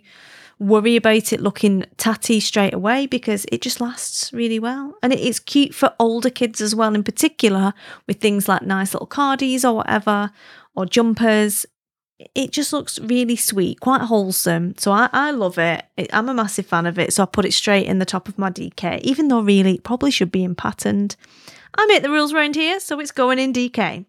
worry 0.59 0.95
about 0.95 1.31
it 1.31 1.39
looking 1.39 1.85
tatty 1.97 2.39
straight 2.39 2.73
away 2.73 3.05
because 3.05 3.45
it 3.51 3.61
just 3.61 3.79
lasts 3.79 4.33
really 4.33 4.59
well. 4.59 4.95
And 5.03 5.13
it 5.13 5.19
is 5.19 5.39
cute 5.39 5.75
for 5.75 5.93
older 5.99 6.29
kids 6.29 6.61
as 6.61 6.73
well, 6.73 6.95
in 6.95 7.03
particular, 7.03 7.73
with 8.07 8.19
things 8.19 8.47
like 8.47 8.63
nice 8.63 8.93
little 8.93 9.07
cardies 9.07 9.63
or 9.63 9.73
whatever, 9.73 10.31
or 10.75 10.85
jumpers. 10.85 11.65
It 12.33 12.51
just 12.51 12.73
looks 12.73 12.97
really 12.99 13.35
sweet, 13.35 13.79
quite 13.79 14.01
wholesome. 14.01 14.75
So 14.77 14.91
I, 14.91 15.09
I 15.13 15.31
love 15.31 15.59
it. 15.59 15.85
I'm 16.11 16.29
a 16.29 16.33
massive 16.33 16.65
fan 16.65 16.87
of 16.87 16.97
it. 16.97 17.13
So 17.13 17.23
I 17.23 17.27
put 17.27 17.45
it 17.45 17.53
straight 17.53 17.85
in 17.85 17.99
the 17.99 18.05
top 18.05 18.27
of 18.27 18.39
my 18.39 18.49
DK, 18.49 19.01
even 19.01 19.27
though 19.27 19.41
really 19.41 19.75
it 19.75 19.83
probably 19.83 20.09
should 20.09 20.31
be 20.31 20.43
in 20.43 20.55
patterned. 20.55 21.15
I 21.75 21.85
make 21.85 22.01
the 22.01 22.09
rules 22.09 22.33
around 22.33 22.55
here, 22.55 22.79
so 22.79 22.99
it's 22.99 23.11
going 23.11 23.37
in 23.37 23.53
DK. 23.53 24.05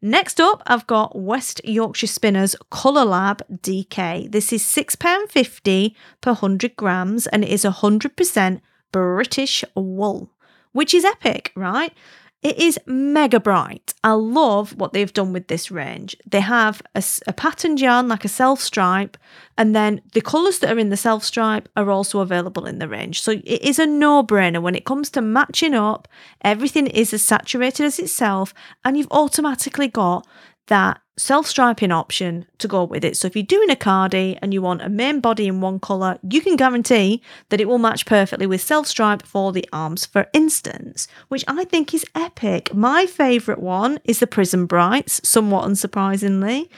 Next 0.00 0.40
up, 0.40 0.62
I've 0.64 0.86
got 0.86 1.18
West 1.18 1.60
Yorkshire 1.64 2.06
Spinners 2.06 2.54
Colour 2.70 3.04
Lab 3.04 3.42
DK. 3.52 4.30
This 4.30 4.52
is 4.52 4.62
£6.50 4.62 5.92
per 6.20 6.30
100 6.30 6.76
grams 6.76 7.26
and 7.26 7.42
it 7.42 7.50
is 7.50 7.64
100% 7.64 8.60
British 8.92 9.64
wool, 9.74 10.30
which 10.70 10.94
is 10.94 11.04
epic, 11.04 11.50
right? 11.56 11.92
It 12.40 12.56
is 12.56 12.78
mega 12.86 13.40
bright. 13.40 13.94
I 14.04 14.12
love 14.12 14.76
what 14.76 14.92
they've 14.92 15.12
done 15.12 15.32
with 15.32 15.48
this 15.48 15.72
range. 15.72 16.16
They 16.24 16.40
have 16.40 16.80
a, 16.94 17.02
a 17.26 17.32
patterned 17.32 17.80
yarn 17.80 18.06
like 18.06 18.24
a 18.24 18.28
self 18.28 18.60
stripe, 18.60 19.16
and 19.56 19.74
then 19.74 20.02
the 20.12 20.20
colours 20.20 20.60
that 20.60 20.70
are 20.70 20.78
in 20.78 20.90
the 20.90 20.96
self 20.96 21.24
stripe 21.24 21.68
are 21.76 21.90
also 21.90 22.20
available 22.20 22.64
in 22.64 22.78
the 22.78 22.88
range. 22.88 23.22
So 23.22 23.32
it 23.32 23.62
is 23.62 23.80
a 23.80 23.86
no 23.86 24.22
brainer 24.22 24.62
when 24.62 24.76
it 24.76 24.84
comes 24.84 25.10
to 25.10 25.20
matching 25.20 25.74
up. 25.74 26.06
Everything 26.42 26.86
is 26.86 27.12
as 27.12 27.22
saturated 27.22 27.84
as 27.84 27.98
itself, 27.98 28.54
and 28.84 28.96
you've 28.96 29.10
automatically 29.10 29.88
got 29.88 30.24
that 30.68 31.00
self 31.18 31.46
striping 31.46 31.92
option 31.92 32.46
to 32.58 32.68
go 32.68 32.84
with 32.84 33.04
it. 33.04 33.16
So 33.16 33.26
if 33.26 33.36
you're 33.36 33.42
doing 33.42 33.70
a 33.70 33.76
cardi 33.76 34.38
and 34.40 34.54
you 34.54 34.62
want 34.62 34.82
a 34.82 34.88
main 34.88 35.20
body 35.20 35.46
in 35.48 35.60
one 35.60 35.80
colour, 35.80 36.18
you 36.28 36.40
can 36.40 36.56
guarantee 36.56 37.22
that 37.48 37.60
it 37.60 37.68
will 37.68 37.78
match 37.78 38.06
perfectly 38.06 38.46
with 38.46 38.60
self 38.60 38.86
stripe 38.86 39.22
for 39.22 39.52
the 39.52 39.68
arms, 39.72 40.06
for 40.06 40.28
instance, 40.32 41.08
which 41.28 41.44
I 41.48 41.64
think 41.64 41.92
is 41.92 42.06
epic. 42.14 42.72
My 42.74 43.06
favourite 43.06 43.60
one 43.60 43.98
is 44.04 44.20
the 44.20 44.26
Prism 44.26 44.66
Brights, 44.66 45.20
somewhat 45.28 45.68
unsurprisingly. 45.68 46.68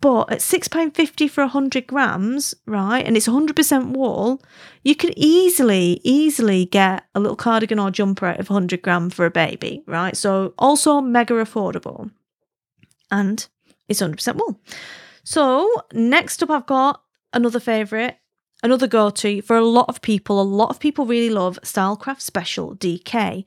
But 0.00 0.32
at 0.32 0.38
£6.50 0.38 1.28
for 1.28 1.42
100 1.42 1.86
grams, 1.86 2.54
right, 2.64 3.04
and 3.04 3.18
it's 3.18 3.28
100% 3.28 3.90
wool, 3.94 4.42
you 4.82 4.94
can 4.94 5.12
easily, 5.14 6.00
easily 6.02 6.64
get 6.64 7.04
a 7.14 7.20
little 7.20 7.36
cardigan 7.36 7.78
or 7.78 7.90
jumper 7.90 8.24
out 8.24 8.40
of 8.40 8.48
100 8.48 8.80
gram 8.80 9.10
for 9.10 9.26
a 9.26 9.30
baby, 9.30 9.82
right? 9.86 10.16
So 10.16 10.54
also 10.56 11.02
mega 11.02 11.34
affordable. 11.34 12.10
And 13.10 13.46
it's 13.88 14.00
100% 14.00 14.36
wool. 14.36 14.60
So, 15.24 15.70
next 15.92 16.42
up, 16.42 16.50
I've 16.50 16.66
got 16.66 17.02
another 17.32 17.60
favourite, 17.60 18.16
another 18.62 18.86
go 18.86 19.10
to 19.10 19.42
for 19.42 19.56
a 19.56 19.64
lot 19.64 19.88
of 19.88 20.00
people. 20.00 20.40
A 20.40 20.42
lot 20.42 20.70
of 20.70 20.80
people 20.80 21.06
really 21.06 21.30
love 21.30 21.58
Stylecraft 21.62 22.20
Special 22.20 22.76
DK. 22.76 23.44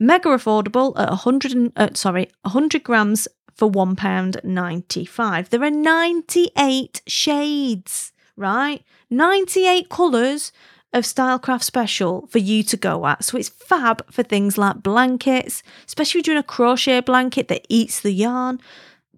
Mega 0.00 0.28
affordable 0.28 0.98
at 0.98 1.08
100, 1.08 1.52
and, 1.52 1.72
uh, 1.76 1.88
sorry, 1.94 2.30
100 2.42 2.84
grams 2.84 3.26
for 3.54 3.68
£1.95. 3.68 5.48
There 5.48 5.62
are 5.64 5.70
98 5.70 7.02
shades, 7.08 8.12
right? 8.36 8.84
98 9.10 9.88
colours 9.88 10.52
of 10.92 11.04
Stylecraft 11.04 11.64
Special 11.64 12.26
for 12.28 12.38
you 12.38 12.62
to 12.62 12.76
go 12.76 13.06
at. 13.06 13.24
So 13.24 13.36
it's 13.36 13.48
fab 13.48 14.10
for 14.10 14.22
things 14.22 14.56
like 14.56 14.82
blankets, 14.82 15.62
especially 15.86 16.22
doing 16.22 16.38
a 16.38 16.42
crochet 16.42 17.00
blanket 17.00 17.48
that 17.48 17.66
eats 17.68 18.00
the 18.00 18.12
yarn 18.12 18.60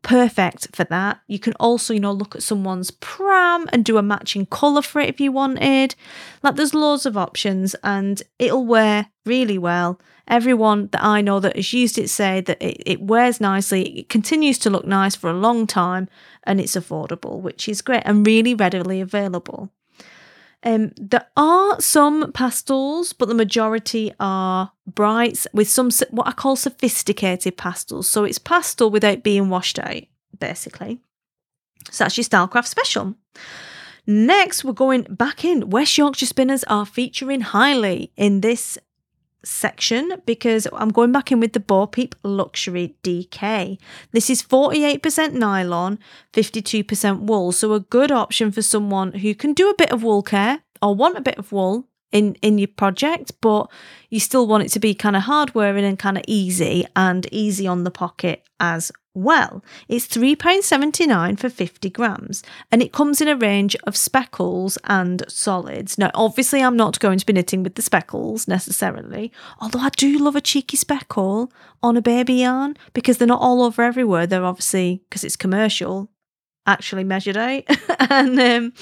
perfect 0.02 0.74
for 0.74 0.84
that. 0.84 1.20
You 1.26 1.38
can 1.38 1.52
also, 1.54 1.94
you 1.94 2.00
know, 2.00 2.12
look 2.12 2.34
at 2.34 2.42
someone's 2.42 2.90
pram 2.90 3.68
and 3.72 3.84
do 3.84 3.98
a 3.98 4.02
matching 4.02 4.46
colour 4.46 4.82
for 4.82 5.00
it 5.00 5.08
if 5.08 5.20
you 5.20 5.32
wanted. 5.32 5.94
Like 6.42 6.56
there's 6.56 6.74
loads 6.74 7.06
of 7.06 7.16
options 7.16 7.74
and 7.82 8.22
it'll 8.38 8.66
wear 8.66 9.06
really 9.26 9.58
well. 9.58 10.00
Everyone 10.28 10.88
that 10.92 11.02
I 11.02 11.20
know 11.20 11.40
that 11.40 11.56
has 11.56 11.72
used 11.72 11.98
it 11.98 12.08
say 12.08 12.40
that 12.42 12.62
it, 12.62 12.82
it 12.86 13.02
wears 13.02 13.40
nicely, 13.40 14.00
it 14.00 14.08
continues 14.08 14.58
to 14.60 14.70
look 14.70 14.86
nice 14.86 15.16
for 15.16 15.28
a 15.28 15.34
long 15.34 15.66
time 15.66 16.08
and 16.44 16.60
it's 16.60 16.76
affordable, 16.76 17.40
which 17.40 17.68
is 17.68 17.82
great 17.82 18.02
and 18.04 18.26
really 18.26 18.54
readily 18.54 19.00
available. 19.00 19.70
Um, 20.62 20.92
there 20.96 21.26
are 21.36 21.80
some 21.80 22.32
pastels, 22.32 23.12
but 23.12 23.28
the 23.28 23.34
majority 23.34 24.12
are 24.20 24.72
brights 24.86 25.46
with 25.52 25.68
some 25.70 25.90
what 26.10 26.26
I 26.26 26.32
call 26.32 26.56
sophisticated 26.56 27.56
pastels. 27.56 28.08
So 28.08 28.24
it's 28.24 28.38
pastel 28.38 28.90
without 28.90 29.22
being 29.22 29.48
washed 29.48 29.78
out, 29.78 30.02
basically. 30.38 31.00
So 31.90 32.04
that's 32.04 32.18
your 32.18 32.24
Stylecraft 32.24 32.66
special. 32.66 33.14
Next, 34.06 34.64
we're 34.64 34.72
going 34.72 35.02
back 35.02 35.44
in. 35.44 35.70
West 35.70 35.96
Yorkshire 35.96 36.26
Spinners 36.26 36.64
are 36.64 36.84
featuring 36.84 37.40
highly 37.40 38.12
in 38.16 38.40
this 38.40 38.76
section 39.44 40.20
because 40.26 40.66
I'm 40.72 40.90
going 40.90 41.12
back 41.12 41.32
in 41.32 41.40
with 41.40 41.52
the 41.52 41.60
Bo 41.60 41.86
Peep 41.86 42.14
Luxury 42.22 42.96
DK. 43.02 43.78
This 44.12 44.30
is 44.30 44.42
48% 44.42 45.32
nylon, 45.32 45.98
52% 46.32 47.20
wool, 47.20 47.52
so 47.52 47.72
a 47.72 47.80
good 47.80 48.12
option 48.12 48.50
for 48.50 48.62
someone 48.62 49.12
who 49.12 49.34
can 49.34 49.52
do 49.52 49.70
a 49.70 49.76
bit 49.76 49.92
of 49.92 50.02
wool 50.02 50.22
care 50.22 50.62
or 50.82 50.94
want 50.94 51.16
a 51.16 51.22
bit 51.22 51.38
of 51.38 51.52
wool 51.52 51.86
in 52.12 52.34
in 52.42 52.58
your 52.58 52.68
project 52.68 53.32
but 53.40 53.70
you 54.08 54.18
still 54.18 54.46
want 54.46 54.64
it 54.64 54.68
to 54.68 54.80
be 54.80 54.94
kind 54.94 55.14
of 55.14 55.22
hard 55.22 55.54
wearing 55.54 55.84
and 55.84 55.98
kind 55.98 56.18
of 56.18 56.24
easy 56.26 56.84
and 56.96 57.26
easy 57.30 57.66
on 57.66 57.84
the 57.84 57.90
pocket 57.90 58.42
as 58.58 58.90
well. 59.14 59.64
It's 59.88 60.06
£3.79 60.06 61.38
for 61.38 61.48
50 61.48 61.90
grams 61.90 62.42
and 62.70 62.82
it 62.82 62.92
comes 62.92 63.20
in 63.20 63.28
a 63.28 63.36
range 63.36 63.76
of 63.86 63.96
speckles 63.96 64.78
and 64.84 65.24
solids. 65.28 65.98
Now, 65.98 66.10
obviously, 66.14 66.62
I'm 66.62 66.76
not 66.76 67.00
going 67.00 67.18
to 67.18 67.26
be 67.26 67.32
knitting 67.32 67.62
with 67.62 67.74
the 67.74 67.82
speckles 67.82 68.46
necessarily, 68.46 69.32
although 69.60 69.80
I 69.80 69.90
do 69.90 70.18
love 70.18 70.36
a 70.36 70.40
cheeky 70.40 70.76
speckle 70.76 71.52
on 71.82 71.96
a 71.96 72.02
baby 72.02 72.34
yarn 72.34 72.76
because 72.92 73.18
they're 73.18 73.26
not 73.28 73.40
all 73.40 73.62
over 73.62 73.82
everywhere. 73.82 74.26
They're 74.26 74.44
obviously, 74.44 75.02
because 75.08 75.24
it's 75.24 75.36
commercial, 75.36 76.10
actually 76.70 77.04
measured 77.04 77.36
out. 77.36 77.64
and 78.10 78.40
um, 78.40 78.72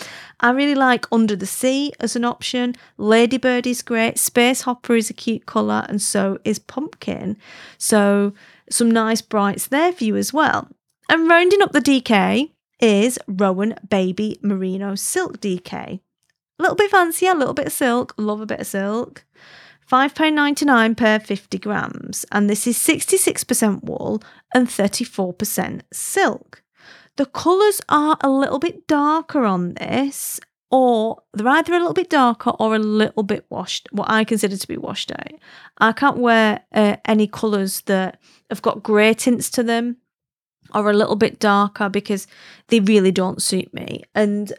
I 0.41 0.51
really 0.51 0.75
like 0.75 1.07
Under 1.11 1.37
the 1.37 1.47
Sea 1.47 1.93
as 2.01 2.17
an 2.17 2.25
option. 2.25 2.75
Ladybird 2.97 3.67
is 3.67 3.83
great. 3.83 4.19
Space 4.19 4.63
Hopper 4.63 4.97
is 4.97 5.11
a 5.11 5.15
cute 5.15 5.47
colour, 5.47 5.85
and 5.89 6.01
so 6.01 6.39
is 6.45 6.59
Pumpkin. 6.59 7.37
So 7.77 8.33
some 8.71 8.91
nice 8.91 9.23
brights 9.23 9.67
there 9.67 9.93
for 9.93 10.05
you 10.05 10.17
as 10.17 10.33
well. 10.33 10.69
And 11.09 11.29
rounding 11.29 11.63
up 11.63 11.73
the 11.73 11.81
DK 11.81 12.51
is 12.81 13.19
Rowan 13.27 13.75
Baby 13.89 14.39
Merino 14.43 14.95
Silk 14.95 15.41
DK. 15.41 16.01
A 16.59 16.63
little 16.63 16.77
bit 16.77 16.91
fancier, 16.91 17.33
a 17.33 17.35
little 17.35 17.55
bit 17.55 17.67
of 17.67 17.73
silk, 17.73 18.15
love 18.17 18.41
a 18.41 18.47
bit 18.47 18.61
of 18.61 18.67
silk. 18.67 19.25
£5.99 19.91 20.97
per 20.97 21.19
50 21.19 21.59
grams, 21.59 22.27
and 22.31 22.51
this 22.51 22.67
is 22.67 22.77
66% 22.77 23.85
wool 23.85 24.23
and 24.55 24.69
34% 24.69 25.81
silk. 25.93 26.63
The 27.19 27.27
colours 27.27 27.81
are 27.89 28.17
a 28.21 28.31
little 28.31 28.61
bit 28.61 28.87
darker 28.87 29.45
on 29.45 29.75
this, 29.75 30.39
or 30.71 31.21
they're 31.35 31.49
either 31.49 31.75
a 31.75 31.79
little 31.81 31.93
bit 31.93 32.11
darker 32.11 32.51
or 32.51 32.77
a 32.77 32.79
little 32.79 33.25
bit 33.25 33.45
washed, 33.51 33.89
what 33.91 34.09
I 34.09 34.23
consider 34.23 34.57
to 34.57 34.69
be 34.69 34.77
washed 34.77 35.11
out. 35.11 35.33
I 35.79 35.91
can't 35.91 36.19
wear 36.19 36.61
uh, 36.73 36.95
any 37.05 37.27
colours 37.27 37.81
that 37.83 38.21
have 38.51 38.63
got 38.63 38.85
grey 38.85 39.15
tints 39.15 39.51
to 39.51 39.65
them 39.65 39.97
or 40.73 40.89
a 40.89 40.95
little 40.95 41.17
bit 41.17 41.41
darker 41.41 41.89
because 41.89 42.29
they 42.69 42.79
really 42.79 43.11
don't 43.11 43.43
suit 43.43 43.75
me. 43.75 44.05
And 44.15 44.53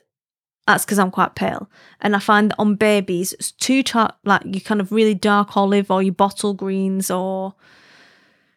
that's 0.67 0.84
because 0.84 1.00
I'm 1.00 1.12
quite 1.12 1.36
pale. 1.36 1.69
And 2.02 2.13
I 2.13 2.19
find 2.19 2.52
that 2.52 2.60
on 2.60 2.76
babies, 2.76 3.32
it's 3.32 3.54
too 3.54 3.84
dark, 3.84 4.15
like 4.26 4.41
you 4.43 4.60
kind 4.60 4.82
of 4.82 4.91
really 4.91 5.15
dark 5.15 5.56
olive 5.56 5.89
or 5.89 6.04
your 6.04 6.13
bottle 6.13 6.54
greens 6.54 7.10
or, 7.10 7.56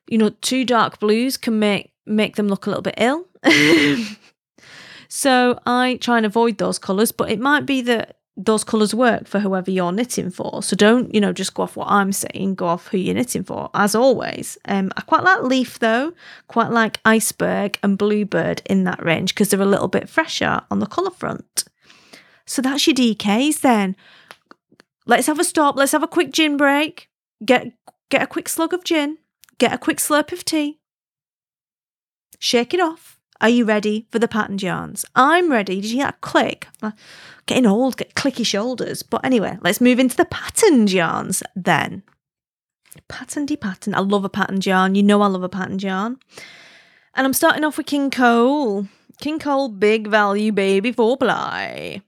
you 0.08 0.18
know, 0.18 0.30
too 0.40 0.64
dark 0.64 0.98
blues 0.98 1.36
can 1.36 1.60
make 1.60 1.92
make 2.04 2.34
them 2.34 2.48
look 2.48 2.66
a 2.66 2.70
little 2.70 2.82
bit 2.82 2.94
ill. 2.96 3.28
So 5.14 5.60
I 5.66 5.98
try 6.00 6.16
and 6.16 6.24
avoid 6.24 6.56
those 6.56 6.78
colours, 6.78 7.12
but 7.12 7.30
it 7.30 7.38
might 7.38 7.66
be 7.66 7.82
that 7.82 8.16
those 8.34 8.64
colours 8.64 8.94
work 8.94 9.26
for 9.28 9.40
whoever 9.40 9.70
you're 9.70 9.92
knitting 9.92 10.30
for. 10.30 10.62
So 10.62 10.74
don't, 10.74 11.14
you 11.14 11.20
know, 11.20 11.34
just 11.34 11.52
go 11.52 11.64
off 11.64 11.76
what 11.76 11.88
I'm 11.88 12.12
saying, 12.12 12.54
go 12.54 12.66
off 12.66 12.86
who 12.86 12.96
you're 12.96 13.14
knitting 13.14 13.42
for, 13.42 13.68
as 13.74 13.94
always. 13.94 14.56
Um, 14.64 14.90
I 14.96 15.02
quite 15.02 15.22
like 15.22 15.42
Leaf 15.42 15.78
though, 15.80 16.14
quite 16.48 16.70
like 16.70 16.98
Iceberg 17.04 17.78
and 17.82 17.98
Bluebird 17.98 18.62
in 18.64 18.84
that 18.84 19.04
range 19.04 19.34
because 19.34 19.50
they're 19.50 19.60
a 19.60 19.66
little 19.66 19.86
bit 19.86 20.08
fresher 20.08 20.62
on 20.70 20.78
the 20.78 20.86
colour 20.86 21.10
front. 21.10 21.64
So 22.46 22.62
that's 22.62 22.86
your 22.86 22.94
DKs 22.96 23.60
then. 23.60 23.96
Let's 25.04 25.26
have 25.26 25.38
a 25.38 25.44
stop, 25.44 25.76
let's 25.76 25.92
have 25.92 26.02
a 26.02 26.08
quick 26.08 26.32
gin 26.32 26.56
break. 26.56 27.10
Get 27.44 27.74
get 28.08 28.22
a 28.22 28.26
quick 28.26 28.48
slug 28.48 28.72
of 28.72 28.82
gin, 28.82 29.18
get 29.58 29.74
a 29.74 29.78
quick 29.78 29.98
slurp 29.98 30.32
of 30.32 30.42
tea. 30.42 30.80
Shake 32.38 32.72
it 32.72 32.80
off. 32.80 33.18
Are 33.42 33.48
you 33.48 33.64
ready 33.64 34.06
for 34.12 34.20
the 34.20 34.28
patterned 34.28 34.62
yarns? 34.62 35.04
I'm 35.16 35.50
ready. 35.50 35.80
Did 35.80 35.90
you 35.90 35.96
hear 35.96 36.06
that 36.06 36.20
click? 36.20 36.68
getting 37.46 37.66
old, 37.66 37.96
get 37.96 38.14
clicky 38.14 38.46
shoulders. 38.46 39.02
But 39.02 39.24
anyway, 39.24 39.58
let's 39.62 39.80
move 39.80 39.98
into 39.98 40.16
the 40.16 40.24
patterned 40.24 40.92
yarns 40.92 41.42
then. 41.56 42.04
Patterny 43.08 43.60
pattern. 43.60 43.94
I 43.94 44.00
love 44.00 44.24
a 44.24 44.28
patterned 44.28 44.64
yarn. 44.64 44.94
You 44.94 45.02
know 45.02 45.22
I 45.22 45.26
love 45.26 45.42
a 45.42 45.48
patterned 45.48 45.82
yarn. 45.82 46.18
And 47.14 47.26
I'm 47.26 47.32
starting 47.32 47.64
off 47.64 47.76
with 47.76 47.86
King 47.86 48.10
Cole. 48.10 48.86
King 49.20 49.38
Cole 49.38 49.68
Big 49.68 50.06
Value 50.06 50.52
Baby 50.52 50.92
4 50.92 51.16
ply. 51.16 52.02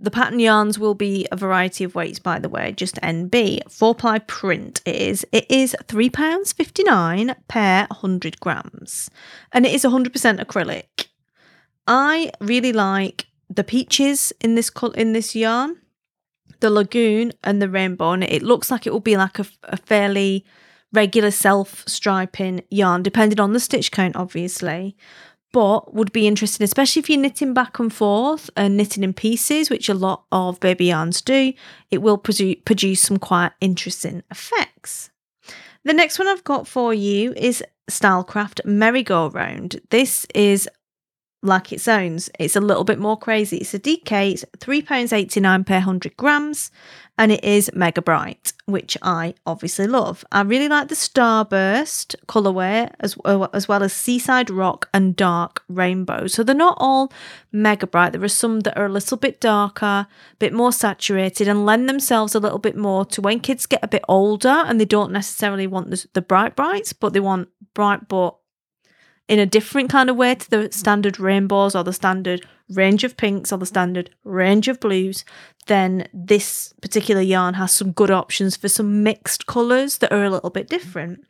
The 0.00 0.10
pattern 0.10 0.38
yarns 0.38 0.78
will 0.78 0.94
be 0.94 1.26
a 1.32 1.36
variety 1.36 1.82
of 1.82 1.94
weights, 1.94 2.20
by 2.20 2.38
the 2.38 2.48
way, 2.48 2.72
just 2.72 2.96
NB. 2.96 3.70
Four 3.70 3.94
ply 3.94 4.20
print 4.20 4.80
it 4.84 4.94
is. 4.94 5.26
It 5.32 5.46
is 5.50 5.74
£3.59 5.86 7.34
per 7.48 7.86
100 7.90 8.40
grams. 8.40 9.10
And 9.52 9.66
it 9.66 9.74
is 9.74 9.84
100% 9.84 10.40
acrylic. 10.40 11.08
I 11.86 12.30
really 12.40 12.72
like 12.72 13.26
the 13.48 13.64
peaches 13.64 14.32
in 14.40 14.54
this 14.54 14.70
in 14.94 15.14
this 15.14 15.34
yarn, 15.34 15.78
the 16.60 16.70
lagoon 16.70 17.32
and 17.42 17.60
the 17.60 17.68
rainbow, 17.68 18.12
and 18.12 18.24
it 18.24 18.42
looks 18.42 18.70
like 18.70 18.86
it 18.86 18.92
will 18.92 19.00
be 19.00 19.16
like 19.16 19.38
a, 19.38 19.46
a 19.64 19.76
fairly 19.76 20.44
regular 20.92 21.30
self 21.30 21.84
striping 21.86 22.62
yarn, 22.70 23.02
depending 23.02 23.40
on 23.40 23.52
the 23.52 23.60
stitch 23.60 23.90
count, 23.90 24.16
obviously. 24.16 24.96
But 25.52 25.94
would 25.94 26.12
be 26.12 26.26
interesting, 26.26 26.64
especially 26.64 27.00
if 27.00 27.08
you're 27.08 27.18
knitting 27.18 27.54
back 27.54 27.78
and 27.78 27.92
forth 27.92 28.50
and 28.54 28.76
knitting 28.76 29.02
in 29.02 29.14
pieces, 29.14 29.70
which 29.70 29.88
a 29.88 29.94
lot 29.94 30.24
of 30.30 30.60
baby 30.60 30.86
yarns 30.86 31.22
do. 31.22 31.54
It 31.90 31.98
will 31.98 32.18
produ- 32.18 32.62
produce 32.66 33.00
some 33.00 33.18
quite 33.18 33.52
interesting 33.60 34.22
effects. 34.30 35.10
The 35.84 35.94
next 35.94 36.18
one 36.18 36.28
I've 36.28 36.44
got 36.44 36.68
for 36.68 36.92
you 36.92 37.32
is 37.34 37.64
Stylecraft 37.90 38.66
Merry-Go-Round. 38.66 39.80
This 39.88 40.26
is 40.34 40.68
like 41.42 41.72
it 41.72 41.80
sounds. 41.80 42.30
It's 42.38 42.56
a 42.56 42.60
little 42.60 42.84
bit 42.84 42.98
more 42.98 43.16
crazy. 43.16 43.58
It's 43.58 43.74
a 43.74 43.78
DK, 43.78 44.32
it's 44.32 44.44
£3.89 44.58 45.66
per 45.66 45.74
100 45.74 46.16
grams, 46.16 46.70
and 47.18 47.32
it 47.32 47.42
is 47.42 47.68
mega 47.74 48.00
bright, 48.00 48.52
which 48.66 48.96
I 49.02 49.34
obviously 49.44 49.88
love. 49.88 50.24
I 50.30 50.42
really 50.42 50.68
like 50.68 50.86
the 50.86 50.94
Starburst 50.94 52.14
colorway 52.26 52.92
as, 53.00 53.16
uh, 53.24 53.48
as 53.52 53.66
well 53.66 53.82
as 53.82 53.92
Seaside 53.92 54.50
Rock 54.50 54.88
and 54.94 55.16
Dark 55.16 55.64
Rainbow. 55.68 56.28
So 56.28 56.44
they're 56.44 56.54
not 56.54 56.78
all 56.78 57.12
mega 57.50 57.88
bright. 57.88 58.12
There 58.12 58.22
are 58.22 58.28
some 58.28 58.60
that 58.60 58.78
are 58.78 58.86
a 58.86 58.92
little 58.92 59.16
bit 59.16 59.40
darker, 59.40 59.84
a 59.84 60.08
bit 60.38 60.52
more 60.52 60.72
saturated, 60.72 61.48
and 61.48 61.66
lend 61.66 61.88
themselves 61.88 62.36
a 62.36 62.40
little 62.40 62.60
bit 62.60 62.76
more 62.76 63.04
to 63.06 63.20
when 63.20 63.40
kids 63.40 63.66
get 63.66 63.82
a 63.82 63.88
bit 63.88 64.04
older 64.08 64.62
and 64.66 64.80
they 64.80 64.84
don't 64.84 65.10
necessarily 65.10 65.66
want 65.66 65.90
the, 65.90 66.06
the 66.12 66.22
bright 66.22 66.54
brights, 66.54 66.92
but 66.92 67.12
they 67.12 67.20
want 67.20 67.48
bright 67.74 68.06
but 68.08 68.36
in 69.26 69.40
a 69.40 69.46
different 69.46 69.90
kind 69.90 70.08
of 70.08 70.16
way 70.16 70.36
to 70.36 70.50
the 70.50 70.68
standard 70.70 71.18
rainbows 71.18 71.74
or 71.74 71.82
the 71.82 71.92
standard 71.92 72.46
range 72.70 73.04
of 73.04 73.16
pinks 73.16 73.52
or 73.52 73.58
the 73.58 73.66
standard 73.66 74.10
range 74.24 74.68
of 74.68 74.80
blues, 74.80 75.24
then 75.66 76.08
this 76.12 76.72
particular 76.80 77.20
yarn 77.20 77.54
has 77.54 77.72
some 77.72 77.92
good 77.92 78.10
options 78.10 78.56
for 78.56 78.68
some 78.68 79.02
mixed 79.02 79.46
colours 79.46 79.98
that 79.98 80.12
are 80.12 80.24
a 80.24 80.30
little 80.30 80.50
bit 80.50 80.68
different. 80.68 81.24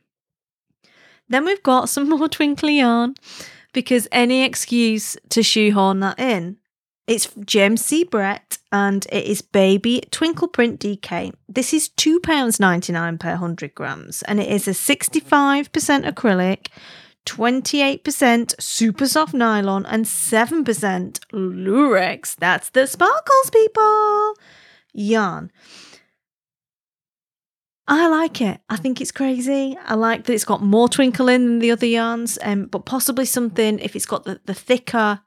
Then 1.29 1.45
we've 1.45 1.63
got 1.63 1.89
some 1.89 2.09
more 2.09 2.27
twinkly 2.29 2.77
yarn 2.77 3.15
because 3.73 4.07
any 4.11 4.43
excuse 4.43 5.15
to 5.29 5.43
shoehorn 5.43 5.99
that 5.99 6.19
in. 6.19 6.57
It's 7.07 7.27
James 7.43 7.83
C. 7.83 8.03
Brett 8.03 8.59
and 8.71 9.07
it 9.11 9.25
is 9.25 9.41
Baby 9.41 10.03
Twinkle 10.11 10.47
Print 10.47 10.79
DK. 10.79 11.33
This 11.47 11.73
is 11.73 11.89
£2.99 11.89 13.19
per 13.19 13.29
100 13.29 13.73
grams 13.73 14.21
and 14.23 14.39
it 14.39 14.47
is 14.47 14.67
a 14.67 14.71
65% 14.71 15.69
acrylic, 16.07 16.67
28% 17.29 18.59
super 18.59 19.07
soft 19.07 19.33
nylon, 19.35 19.85
and 19.85 20.05
7% 20.05 20.65
lurex. 21.31 22.35
That's 22.35 22.69
the 22.71 22.87
sparkles, 22.87 23.49
people. 23.51 24.33
Yarn. 24.93 25.51
I 27.87 28.07
like 28.07 28.41
it. 28.41 28.61
I 28.69 28.77
think 28.77 28.99
it's 28.99 29.11
crazy. 29.11 29.77
I 29.85 29.93
like 29.95 30.25
that 30.25 30.33
it's 30.33 30.43
got 30.43 30.63
more 30.63 30.89
twinkle 30.89 31.27
in 31.27 31.45
than 31.45 31.59
the 31.59 31.71
other 31.71 31.85
yarns, 31.85 32.39
um, 32.41 32.65
but 32.65 32.85
possibly 32.85 33.25
something 33.25 33.79
if 33.79 33.95
it's 33.95 34.05
got 34.05 34.25
the, 34.25 34.39
the 34.45 34.53
thicker 34.53 35.21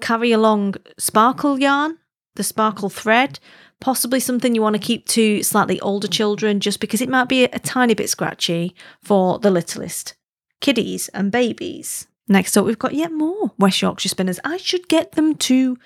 carry 0.00 0.32
along 0.32 0.76
sparkle 0.98 1.58
yarn, 1.58 1.98
the 2.36 2.44
sparkle 2.44 2.90
thread, 2.90 3.40
possibly 3.80 4.20
something 4.20 4.54
you 4.54 4.62
want 4.62 4.74
to 4.74 4.80
keep 4.80 5.06
to 5.08 5.42
slightly 5.42 5.80
older 5.80 6.08
children 6.08 6.60
just 6.60 6.80
because 6.80 7.00
it 7.00 7.08
might 7.08 7.28
be 7.28 7.44
a, 7.44 7.48
a 7.52 7.58
tiny 7.58 7.94
bit 7.94 8.08
scratchy 8.08 8.74
for 9.02 9.38
the 9.38 9.50
littlest 9.50 10.14
kiddies 10.60 11.08
and 11.08 11.32
babies. 11.32 12.06
Next 12.28 12.56
up, 12.56 12.66
we've 12.66 12.78
got 12.78 12.94
yet 12.94 13.12
more 13.12 13.52
West 13.58 13.80
Yorkshire 13.80 14.10
spinners. 14.10 14.40
I 14.44 14.58
should 14.58 14.88
get 14.88 15.12
them 15.12 15.34
to 15.36 15.78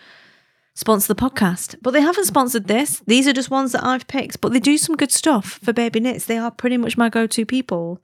sponsor 0.75 1.13
the 1.13 1.21
podcast, 1.21 1.77
but 1.83 1.93
they 1.93 2.01
haven't 2.01 2.25
sponsored 2.25 2.67
this. 2.67 3.01
These 3.07 3.29
are 3.29 3.33
just 3.33 3.51
ones 3.51 3.73
that 3.73 3.85
I've 3.85 4.09
picked, 4.09 4.41
but 4.41 4.53
they 4.53 4.61
do 4.61 4.79
some 4.79 4.97
good 4.97 5.13
stuff 5.13 5.61
for 5.63 5.73
baby 5.73 6.01
knits. 6.01 6.27
They 6.27 6.39
are 6.39 6.51
pretty 6.51 6.77
much 6.77 6.97
my 6.97 7.09
go 7.09 7.27
to 7.27 7.47
people 7.47 8.01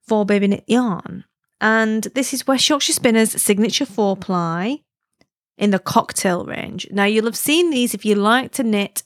for 0.00 0.24
baby 0.24 0.48
knit 0.48 0.64
yarn. 0.66 1.24
And 1.60 2.04
this 2.14 2.32
is 2.32 2.46
West 2.46 2.68
Yorkshire 2.68 2.92
Spinners 2.92 3.40
signature 3.40 3.86
four 3.86 4.16
ply 4.16 4.80
in 5.58 5.70
the 5.70 5.78
cocktail 5.78 6.44
range. 6.44 6.88
Now, 6.90 7.04
you'll 7.04 7.26
have 7.26 7.36
seen 7.36 7.70
these 7.70 7.94
if 7.94 8.04
you 8.04 8.14
like 8.14 8.52
to 8.52 8.64
knit 8.64 9.02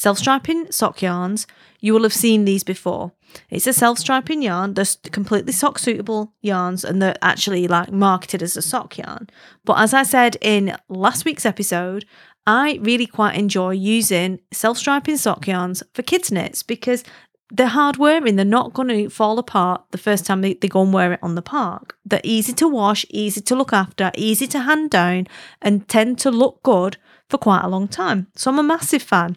self 0.00 0.16
striping 0.16 0.72
sock 0.72 1.02
yarns, 1.02 1.46
you 1.78 1.92
will 1.92 2.04
have 2.04 2.14
seen 2.14 2.46
these 2.46 2.64
before. 2.64 3.12
It's 3.50 3.66
a 3.66 3.74
self-striping 3.74 4.40
yarn. 4.40 4.72
They're 4.72 4.86
completely 5.12 5.52
sock 5.52 5.78
suitable 5.78 6.32
yarns 6.40 6.84
and 6.84 7.02
they're 7.02 7.18
actually 7.20 7.68
like 7.68 7.92
marketed 7.92 8.42
as 8.42 8.56
a 8.56 8.62
sock 8.62 8.96
yarn. 8.96 9.28
But 9.66 9.78
as 9.78 9.92
I 9.92 10.04
said 10.04 10.38
in 10.40 10.74
last 10.88 11.26
week's 11.26 11.44
episode, 11.44 12.06
I 12.46 12.78
really 12.80 13.04
quite 13.04 13.36
enjoy 13.36 13.72
using 13.72 14.40
self-striping 14.52 15.18
sock 15.18 15.46
yarns 15.46 15.82
for 15.92 16.02
kids 16.02 16.32
knits 16.32 16.62
because 16.62 17.04
they're 17.50 17.66
hard 17.66 17.98
wearing. 17.98 18.36
They're 18.36 18.46
not 18.46 18.72
going 18.72 18.88
to 18.88 19.10
fall 19.10 19.38
apart 19.38 19.82
the 19.90 19.98
first 19.98 20.24
time 20.24 20.40
they, 20.40 20.54
they 20.54 20.68
go 20.68 20.80
and 20.80 20.94
wear 20.94 21.12
it 21.12 21.20
on 21.22 21.34
the 21.34 21.42
park. 21.42 21.98
They're 22.06 22.22
easy 22.24 22.54
to 22.54 22.68
wash, 22.68 23.04
easy 23.10 23.42
to 23.42 23.54
look 23.54 23.74
after, 23.74 24.10
easy 24.16 24.46
to 24.46 24.60
hand 24.60 24.88
down, 24.88 25.26
and 25.60 25.86
tend 25.88 26.18
to 26.20 26.30
look 26.30 26.62
good 26.62 26.96
for 27.28 27.36
quite 27.36 27.64
a 27.64 27.68
long 27.68 27.86
time. 27.86 28.28
So 28.34 28.50
I'm 28.50 28.58
a 28.58 28.62
massive 28.62 29.02
fan 29.02 29.36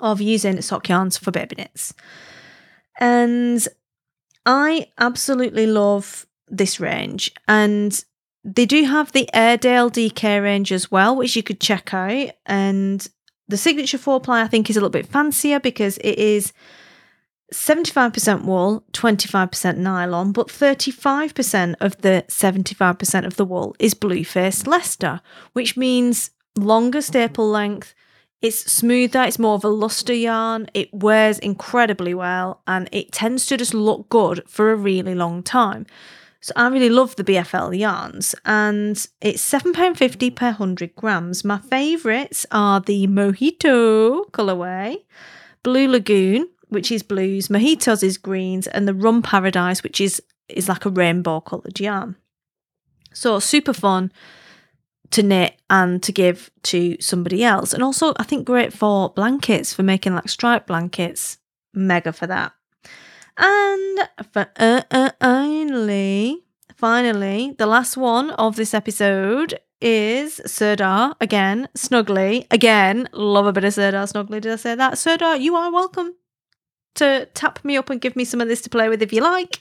of 0.00 0.20
using 0.20 0.60
sock 0.62 0.88
yarns 0.88 1.18
for 1.18 1.30
baby 1.30 1.56
knits. 1.56 1.94
And 2.98 3.66
I 4.46 4.88
absolutely 4.98 5.66
love 5.66 6.26
this 6.48 6.80
range. 6.80 7.32
And 7.48 8.04
they 8.44 8.66
do 8.66 8.84
have 8.84 9.12
the 9.12 9.28
Airedale 9.34 9.90
DK 9.90 10.42
range 10.42 10.72
as 10.72 10.90
well, 10.90 11.16
which 11.16 11.36
you 11.36 11.42
could 11.42 11.60
check 11.60 11.92
out. 11.92 12.30
And 12.46 13.06
the 13.48 13.56
signature 13.56 13.98
four 13.98 14.20
ply, 14.20 14.42
I 14.42 14.48
think, 14.48 14.70
is 14.70 14.76
a 14.76 14.80
little 14.80 14.90
bit 14.90 15.06
fancier 15.06 15.60
because 15.60 15.98
it 15.98 16.18
is 16.18 16.52
75% 17.52 18.44
wool, 18.44 18.84
25% 18.92 19.76
nylon, 19.76 20.32
but 20.32 20.48
35% 20.48 21.74
of 21.80 21.98
the 21.98 22.24
75% 22.28 23.26
of 23.26 23.36
the 23.36 23.44
wool 23.44 23.74
is 23.78 23.94
blue 23.94 24.24
faced 24.24 24.66
Leicester, 24.66 25.20
which 25.52 25.76
means 25.76 26.30
longer 26.56 27.02
staple 27.02 27.48
length, 27.48 27.94
it's 28.42 28.72
smoother, 28.72 29.22
it's 29.22 29.38
more 29.38 29.54
of 29.54 29.64
a 29.64 29.68
luster 29.68 30.14
yarn, 30.14 30.66
it 30.72 30.92
wears 30.94 31.38
incredibly 31.38 32.14
well, 32.14 32.62
and 32.66 32.88
it 32.90 33.12
tends 33.12 33.46
to 33.46 33.56
just 33.56 33.74
look 33.74 34.08
good 34.08 34.42
for 34.46 34.72
a 34.72 34.76
really 34.76 35.14
long 35.14 35.42
time. 35.42 35.86
So 36.40 36.54
I 36.56 36.68
really 36.68 36.88
love 36.88 37.16
the 37.16 37.24
BFL 37.24 37.78
yarns, 37.78 38.34
and 38.46 38.96
it's 39.20 39.50
£7.50 39.50 40.34
per 40.34 40.46
100 40.46 40.96
grams. 40.96 41.44
My 41.44 41.58
favourites 41.58 42.46
are 42.50 42.80
the 42.80 43.06
Mojito 43.06 44.30
colourway, 44.30 45.04
Blue 45.62 45.86
Lagoon, 45.86 46.48
which 46.70 46.90
is 46.90 47.02
blues, 47.02 47.48
Mojitos 47.48 48.02
is 48.02 48.16
greens, 48.16 48.66
and 48.68 48.88
the 48.88 48.94
Rum 48.94 49.20
Paradise, 49.20 49.82
which 49.82 50.00
is, 50.00 50.22
is 50.48 50.66
like 50.66 50.86
a 50.86 50.90
rainbow 50.90 51.40
coloured 51.40 51.78
yarn. 51.78 52.16
So 53.12 53.38
super 53.38 53.74
fun 53.74 54.10
to 55.10 55.22
knit 55.22 55.60
and 55.68 56.02
to 56.02 56.12
give 56.12 56.50
to 56.64 56.96
somebody 57.00 57.42
else. 57.42 57.72
And 57.72 57.82
also, 57.82 58.12
I 58.16 58.22
think 58.22 58.46
great 58.46 58.72
for 58.72 59.10
blankets, 59.10 59.74
for 59.74 59.82
making 59.82 60.14
like 60.14 60.28
striped 60.28 60.66
blankets. 60.66 61.38
Mega 61.72 62.12
for 62.12 62.26
that. 62.26 62.52
And 63.36 64.08
for, 64.32 64.46
uh, 64.56 64.82
uh, 64.90 65.10
finally, 65.20 66.44
finally, 66.76 67.54
the 67.58 67.66
last 67.66 67.96
one 67.96 68.30
of 68.30 68.56
this 68.56 68.74
episode 68.74 69.58
is 69.80 70.40
Sirdar 70.46 71.14
again, 71.20 71.68
Snuggly 71.76 72.46
again. 72.50 73.08
Love 73.12 73.46
a 73.46 73.52
bit 73.52 73.64
of 73.64 73.72
Sirdar 73.72 74.12
Snuggly. 74.12 74.40
Did 74.40 74.52
I 74.52 74.56
say 74.56 74.74
that? 74.74 74.94
Sirdar, 74.94 75.40
you 75.40 75.56
are 75.56 75.72
welcome 75.72 76.14
to 76.96 77.26
tap 77.34 77.64
me 77.64 77.76
up 77.76 77.88
and 77.88 78.00
give 78.00 78.16
me 78.16 78.24
some 78.24 78.40
of 78.40 78.48
this 78.48 78.60
to 78.62 78.70
play 78.70 78.88
with 78.88 79.02
if 79.02 79.12
you 79.12 79.22
like. 79.22 79.60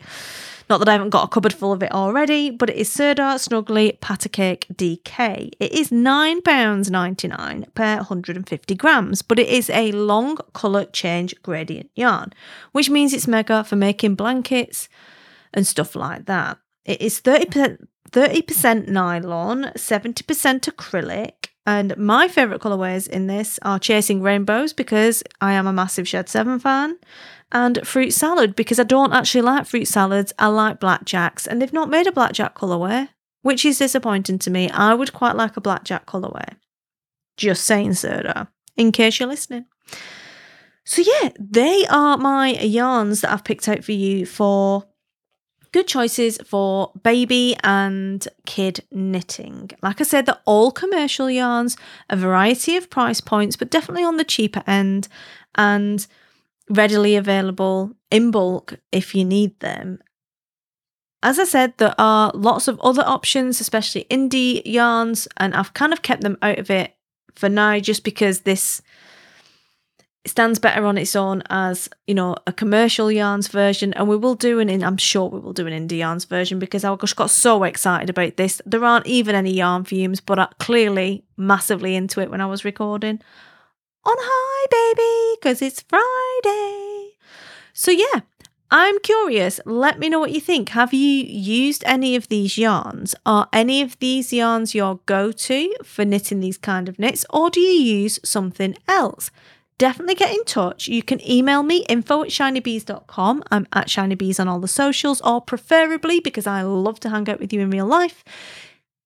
Not 0.69 0.77
that 0.77 0.89
I 0.89 0.91
haven't 0.91 1.09
got 1.09 1.25
a 1.25 1.27
cupboard 1.27 1.53
full 1.53 1.73
of 1.73 1.81
it 1.81 1.91
already, 1.91 2.51
but 2.51 2.69
it 2.69 2.75
is 2.75 2.89
Sirdar 2.89 3.39
Snuggly 3.39 3.97
Pattercake 3.99 4.67
DK. 4.75 5.51
It 5.59 5.71
is 5.71 5.89
£9.99 5.89 7.73
per 7.73 7.95
150 7.95 8.75
grams, 8.75 9.23
but 9.23 9.39
it 9.39 9.47
is 9.47 9.71
a 9.71 9.91
long 9.93 10.37
colour 10.53 10.85
change 10.85 11.33
gradient 11.41 11.89
yarn, 11.95 12.33
which 12.71 12.87
means 12.91 13.13
it's 13.13 13.27
mega 13.27 13.63
for 13.63 13.77
making 13.77 14.13
blankets 14.13 14.87
and 15.55 15.65
stuff 15.65 15.95
like 15.95 16.27
that. 16.27 16.59
It 16.85 17.01
is 17.01 17.19
30%, 17.19 17.87
30% 18.11 18.87
nylon, 18.87 19.71
70% 19.75 20.23
acrylic, 20.69 21.38
and 21.69 21.95
my 21.97 22.27
favourite 22.27 22.61
colourways 22.61 23.07
in 23.07 23.27
this 23.27 23.59
are 23.61 23.77
Chasing 23.77 24.23
Rainbows 24.23 24.73
because 24.73 25.21
I 25.39 25.53
am 25.53 25.67
a 25.67 25.71
massive 25.71 26.07
Shed 26.07 26.27
7 26.27 26.57
fan, 26.57 26.97
and 27.51 27.85
fruit 27.85 28.09
salad 28.09 28.55
because 28.55 28.79
I 28.79 28.83
don't 28.83 29.13
actually 29.13 29.43
like 29.43 29.67
fruit 29.67 29.87
salads. 29.87 30.33
I 30.39 30.47
like 30.47 30.79
blackjacks, 30.79 31.45
and 31.45 31.61
they've 31.61 31.71
not 31.71 31.87
made 31.87 32.07
a 32.07 32.11
blackjack 32.11 32.55
colourway, 32.55 33.09
which 33.43 33.65
is 33.65 33.77
disappointing 33.77 34.39
to 34.39 34.49
me. 34.49 34.71
I 34.71 34.95
would 34.95 35.13
quite 35.13 35.35
like 35.35 35.57
a 35.57 35.61
blackjack 35.61 36.07
colourway. 36.07 36.55
Just 37.37 37.65
saying, 37.65 37.91
Sirdar, 37.91 38.47
in 38.75 38.91
case 38.91 39.19
you're 39.19 39.29
listening. 39.29 39.65
So, 40.85 41.03
yeah, 41.03 41.29
they 41.39 41.85
are 41.85 42.17
my 42.17 42.53
yarns 42.53 43.21
that 43.21 43.31
I've 43.31 43.43
picked 43.43 43.69
out 43.69 43.83
for 43.83 43.91
you 43.91 44.25
for 44.25 44.85
good 45.71 45.87
choices 45.87 46.37
for 46.45 46.91
baby 47.03 47.55
and 47.63 48.27
kid 48.45 48.83
knitting. 48.91 49.71
Like 49.81 50.01
I 50.01 50.03
said, 50.03 50.25
they're 50.25 50.41
all 50.45 50.71
commercial 50.71 51.29
yarns, 51.29 51.77
a 52.09 52.15
variety 52.15 52.75
of 52.75 52.89
price 52.89 53.21
points, 53.21 53.55
but 53.55 53.69
definitely 53.71 54.03
on 54.03 54.17
the 54.17 54.23
cheaper 54.23 54.63
end. 54.67 55.07
And 55.55 56.05
readily 56.69 57.15
available 57.15 57.91
in 58.11 58.31
bulk 58.31 58.79
if 58.91 59.15
you 59.15 59.25
need 59.25 59.59
them. 59.59 59.99
As 61.21 61.37
I 61.37 61.43
said, 61.43 61.73
there 61.77 61.95
are 61.97 62.31
lots 62.33 62.67
of 62.67 62.79
other 62.79 63.03
options, 63.05 63.59
especially 63.59 64.05
indie 64.09 64.61
yarns, 64.63 65.27
and 65.35 65.53
I've 65.53 65.73
kind 65.73 65.91
of 65.91 66.01
kept 66.01 66.21
them 66.21 66.37
out 66.41 66.59
of 66.59 66.69
it 66.69 66.95
for 67.35 67.49
now 67.49 67.79
just 67.79 68.03
because 68.03 68.41
this 68.41 68.81
stands 70.29 70.59
better 70.59 70.85
on 70.85 70.97
its 70.97 71.15
own 71.15 71.43
as, 71.49 71.89
you 72.07 72.13
know, 72.13 72.35
a 72.47 72.53
commercial 72.53 73.11
yarns 73.11 73.47
version. 73.47 73.93
And 73.93 74.07
we 74.07 74.15
will 74.15 74.35
do 74.35 74.59
an, 74.59 74.83
I'm 74.83 74.97
sure 74.97 75.29
we 75.29 75.39
will 75.39 75.53
do 75.53 75.67
an 75.67 75.87
indie 75.87 75.97
yarns 75.97 76.25
version 76.25 76.59
because 76.59 76.83
I 76.83 76.95
just 76.95 77.15
got 77.15 77.29
so 77.29 77.63
excited 77.63 78.09
about 78.09 78.37
this. 78.37 78.61
There 78.65 78.83
aren't 78.83 79.07
even 79.07 79.35
any 79.35 79.53
yarn 79.53 79.83
fumes, 79.83 80.21
but 80.21 80.39
I'm 80.39 80.49
clearly 80.59 81.23
massively 81.35 81.95
into 81.95 82.21
it 82.21 82.31
when 82.31 82.41
I 82.41 82.45
was 82.45 82.63
recording 82.63 83.21
on 84.05 84.15
high, 84.17 84.67
baby, 84.71 85.37
because 85.39 85.61
it's 85.61 85.83
Friday. 85.87 87.11
So, 87.73 87.91
yeah, 87.91 88.21
I'm 88.71 88.99
curious. 88.99 89.59
Let 89.65 89.99
me 89.99 90.09
know 90.09 90.19
what 90.19 90.31
you 90.31 90.39
think. 90.39 90.69
Have 90.69 90.93
you 90.93 90.99
used 90.99 91.83
any 91.85 92.15
of 92.15 92.27
these 92.27 92.57
yarns? 92.57 93.15
Are 93.25 93.49
any 93.51 93.81
of 93.81 93.97
these 93.99 94.31
yarns 94.31 94.75
your 94.75 94.99
go 95.05 95.31
to 95.31 95.75
for 95.83 96.05
knitting 96.05 96.39
these 96.39 96.57
kind 96.57 96.87
of 96.87 96.99
knits, 96.99 97.25
or 97.31 97.49
do 97.49 97.59
you 97.59 97.81
use 98.01 98.19
something 98.23 98.75
else? 98.87 99.31
Definitely 99.79 100.15
get 100.15 100.33
in 100.33 100.43
touch. 100.43 100.89
You 100.89 101.01
can 101.01 101.25
email 101.27 101.63
me 101.63 101.85
info 101.87 102.23
at 102.23 102.29
shinybees.com. 102.29 103.43
I'm 103.49 103.65
at 103.71 103.87
shinybees 103.87 104.37
on 104.37 104.49
all 104.49 104.59
the 104.59 104.67
socials, 104.67 105.21
or 105.21 105.39
preferably 105.39 106.19
because 106.19 106.45
I 106.45 106.63
love 106.63 106.99
to 106.99 107.09
hang 107.09 107.29
out 107.29 107.39
with 107.39 107.53
you 107.53 107.61
in 107.61 107.69
real 107.69 107.85
life, 107.85 108.25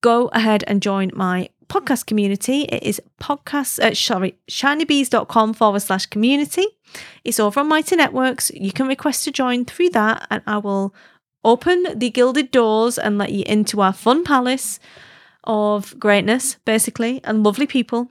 go 0.00 0.26
ahead 0.32 0.64
and 0.66 0.82
join 0.82 1.12
my 1.14 1.48
podcast 1.68 2.06
community. 2.06 2.62
It 2.62 2.82
is 2.82 3.00
podcast, 3.20 3.78
uh, 3.78 3.94
sorry, 3.94 4.34
shinybees.com 4.50 5.54
forward 5.54 5.78
slash 5.78 6.06
community. 6.06 6.66
It's 7.22 7.38
over 7.38 7.60
on 7.60 7.68
Mighty 7.68 7.94
Networks. 7.94 8.50
You 8.52 8.72
can 8.72 8.88
request 8.88 9.22
to 9.24 9.30
join 9.30 9.64
through 9.66 9.90
that, 9.90 10.26
and 10.28 10.42
I 10.44 10.58
will 10.58 10.92
open 11.44 11.86
the 11.94 12.10
gilded 12.10 12.50
doors 12.50 12.98
and 12.98 13.16
let 13.16 13.30
you 13.30 13.44
into 13.46 13.80
our 13.80 13.92
fun 13.92 14.24
palace 14.24 14.80
of 15.44 15.96
greatness, 16.00 16.56
basically, 16.64 17.20
and 17.22 17.44
lovely 17.44 17.68
people. 17.68 18.10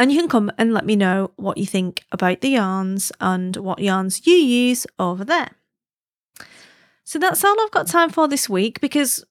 And 0.00 0.10
you 0.10 0.18
can 0.18 0.30
come 0.30 0.50
and 0.56 0.72
let 0.72 0.86
me 0.86 0.96
know 0.96 1.30
what 1.36 1.58
you 1.58 1.66
think 1.66 2.04
about 2.10 2.40
the 2.40 2.48
yarns 2.48 3.12
and 3.20 3.54
what 3.58 3.80
yarns 3.80 4.26
you 4.26 4.32
use 4.32 4.86
over 4.98 5.26
there. 5.26 5.50
So 7.04 7.18
that's 7.18 7.44
all 7.44 7.54
I've 7.60 7.70
got 7.70 7.86
time 7.86 8.08
for 8.08 8.26
this 8.26 8.48
week 8.48 8.80
because 8.80 9.22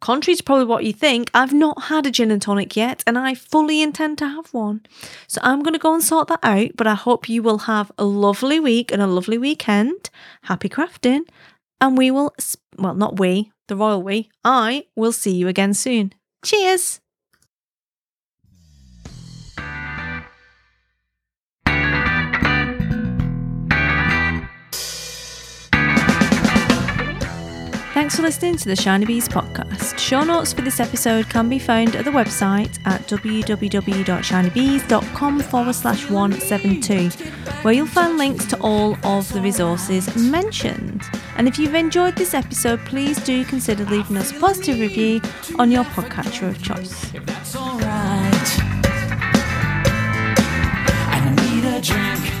contrary 0.00 0.36
to 0.36 0.42
probably 0.42 0.64
what 0.64 0.84
you 0.84 0.94
think, 0.94 1.30
I've 1.34 1.52
not 1.52 1.84
had 1.84 2.06
a 2.06 2.10
gin 2.10 2.30
and 2.30 2.40
tonic 2.40 2.76
yet, 2.76 3.04
and 3.06 3.18
I 3.18 3.34
fully 3.34 3.82
intend 3.82 4.16
to 4.18 4.28
have 4.28 4.54
one. 4.54 4.86
So 5.26 5.38
I'm 5.44 5.62
going 5.62 5.74
to 5.74 5.78
go 5.78 5.92
and 5.92 6.02
sort 6.02 6.28
that 6.28 6.40
out, 6.42 6.70
but 6.76 6.86
I 6.86 6.94
hope 6.94 7.28
you 7.28 7.42
will 7.42 7.58
have 7.58 7.92
a 7.98 8.06
lovely 8.06 8.58
week 8.58 8.90
and 8.90 9.02
a 9.02 9.06
lovely 9.06 9.36
weekend. 9.36 10.08
Happy 10.42 10.70
crafting. 10.70 11.28
And 11.78 11.98
we 11.98 12.10
will, 12.10 12.34
well, 12.78 12.94
not 12.94 13.18
we, 13.18 13.52
the 13.68 13.76
royal 13.76 14.02
we, 14.02 14.30
I 14.42 14.86
will 14.96 15.12
see 15.12 15.34
you 15.34 15.46
again 15.46 15.74
soon. 15.74 16.14
Cheers. 16.42 17.00
Thanks 27.96 28.16
for 28.16 28.20
listening 28.20 28.58
to 28.58 28.68
the 28.68 28.74
Shinybees 28.74 29.26
podcast. 29.26 29.98
Show 29.98 30.22
notes 30.22 30.52
for 30.52 30.60
this 30.60 30.80
episode 30.80 31.30
can 31.30 31.48
be 31.48 31.58
found 31.58 31.96
at 31.96 32.04
the 32.04 32.10
website 32.10 32.78
at 32.84 33.00
www.shinybees.com 33.08 35.40
forward 35.40 35.74
slash 35.74 36.10
172, 36.10 37.08
where 37.62 37.72
you'll 37.72 37.86
find 37.86 38.18
links 38.18 38.44
to 38.48 38.60
all 38.60 38.98
of 39.02 39.32
the 39.32 39.40
resources 39.40 40.14
mentioned. 40.14 41.04
And 41.38 41.48
if 41.48 41.58
you've 41.58 41.74
enjoyed 41.74 42.16
this 42.16 42.34
episode, 42.34 42.80
please 42.80 43.18
do 43.24 43.46
consider 43.46 43.86
leaving 43.86 44.18
us 44.18 44.30
a 44.30 44.38
positive 44.38 44.78
review 44.78 45.22
on 45.58 45.70
your 45.70 45.84
podcatcher 45.84 46.50
of 46.50 46.62
choice. 46.62 47.14
If 47.14 47.24
that's 47.24 47.56
alright. 47.56 48.60
I 51.08 51.34
need 51.34 51.64
a 51.64 51.80
drink 51.80 52.35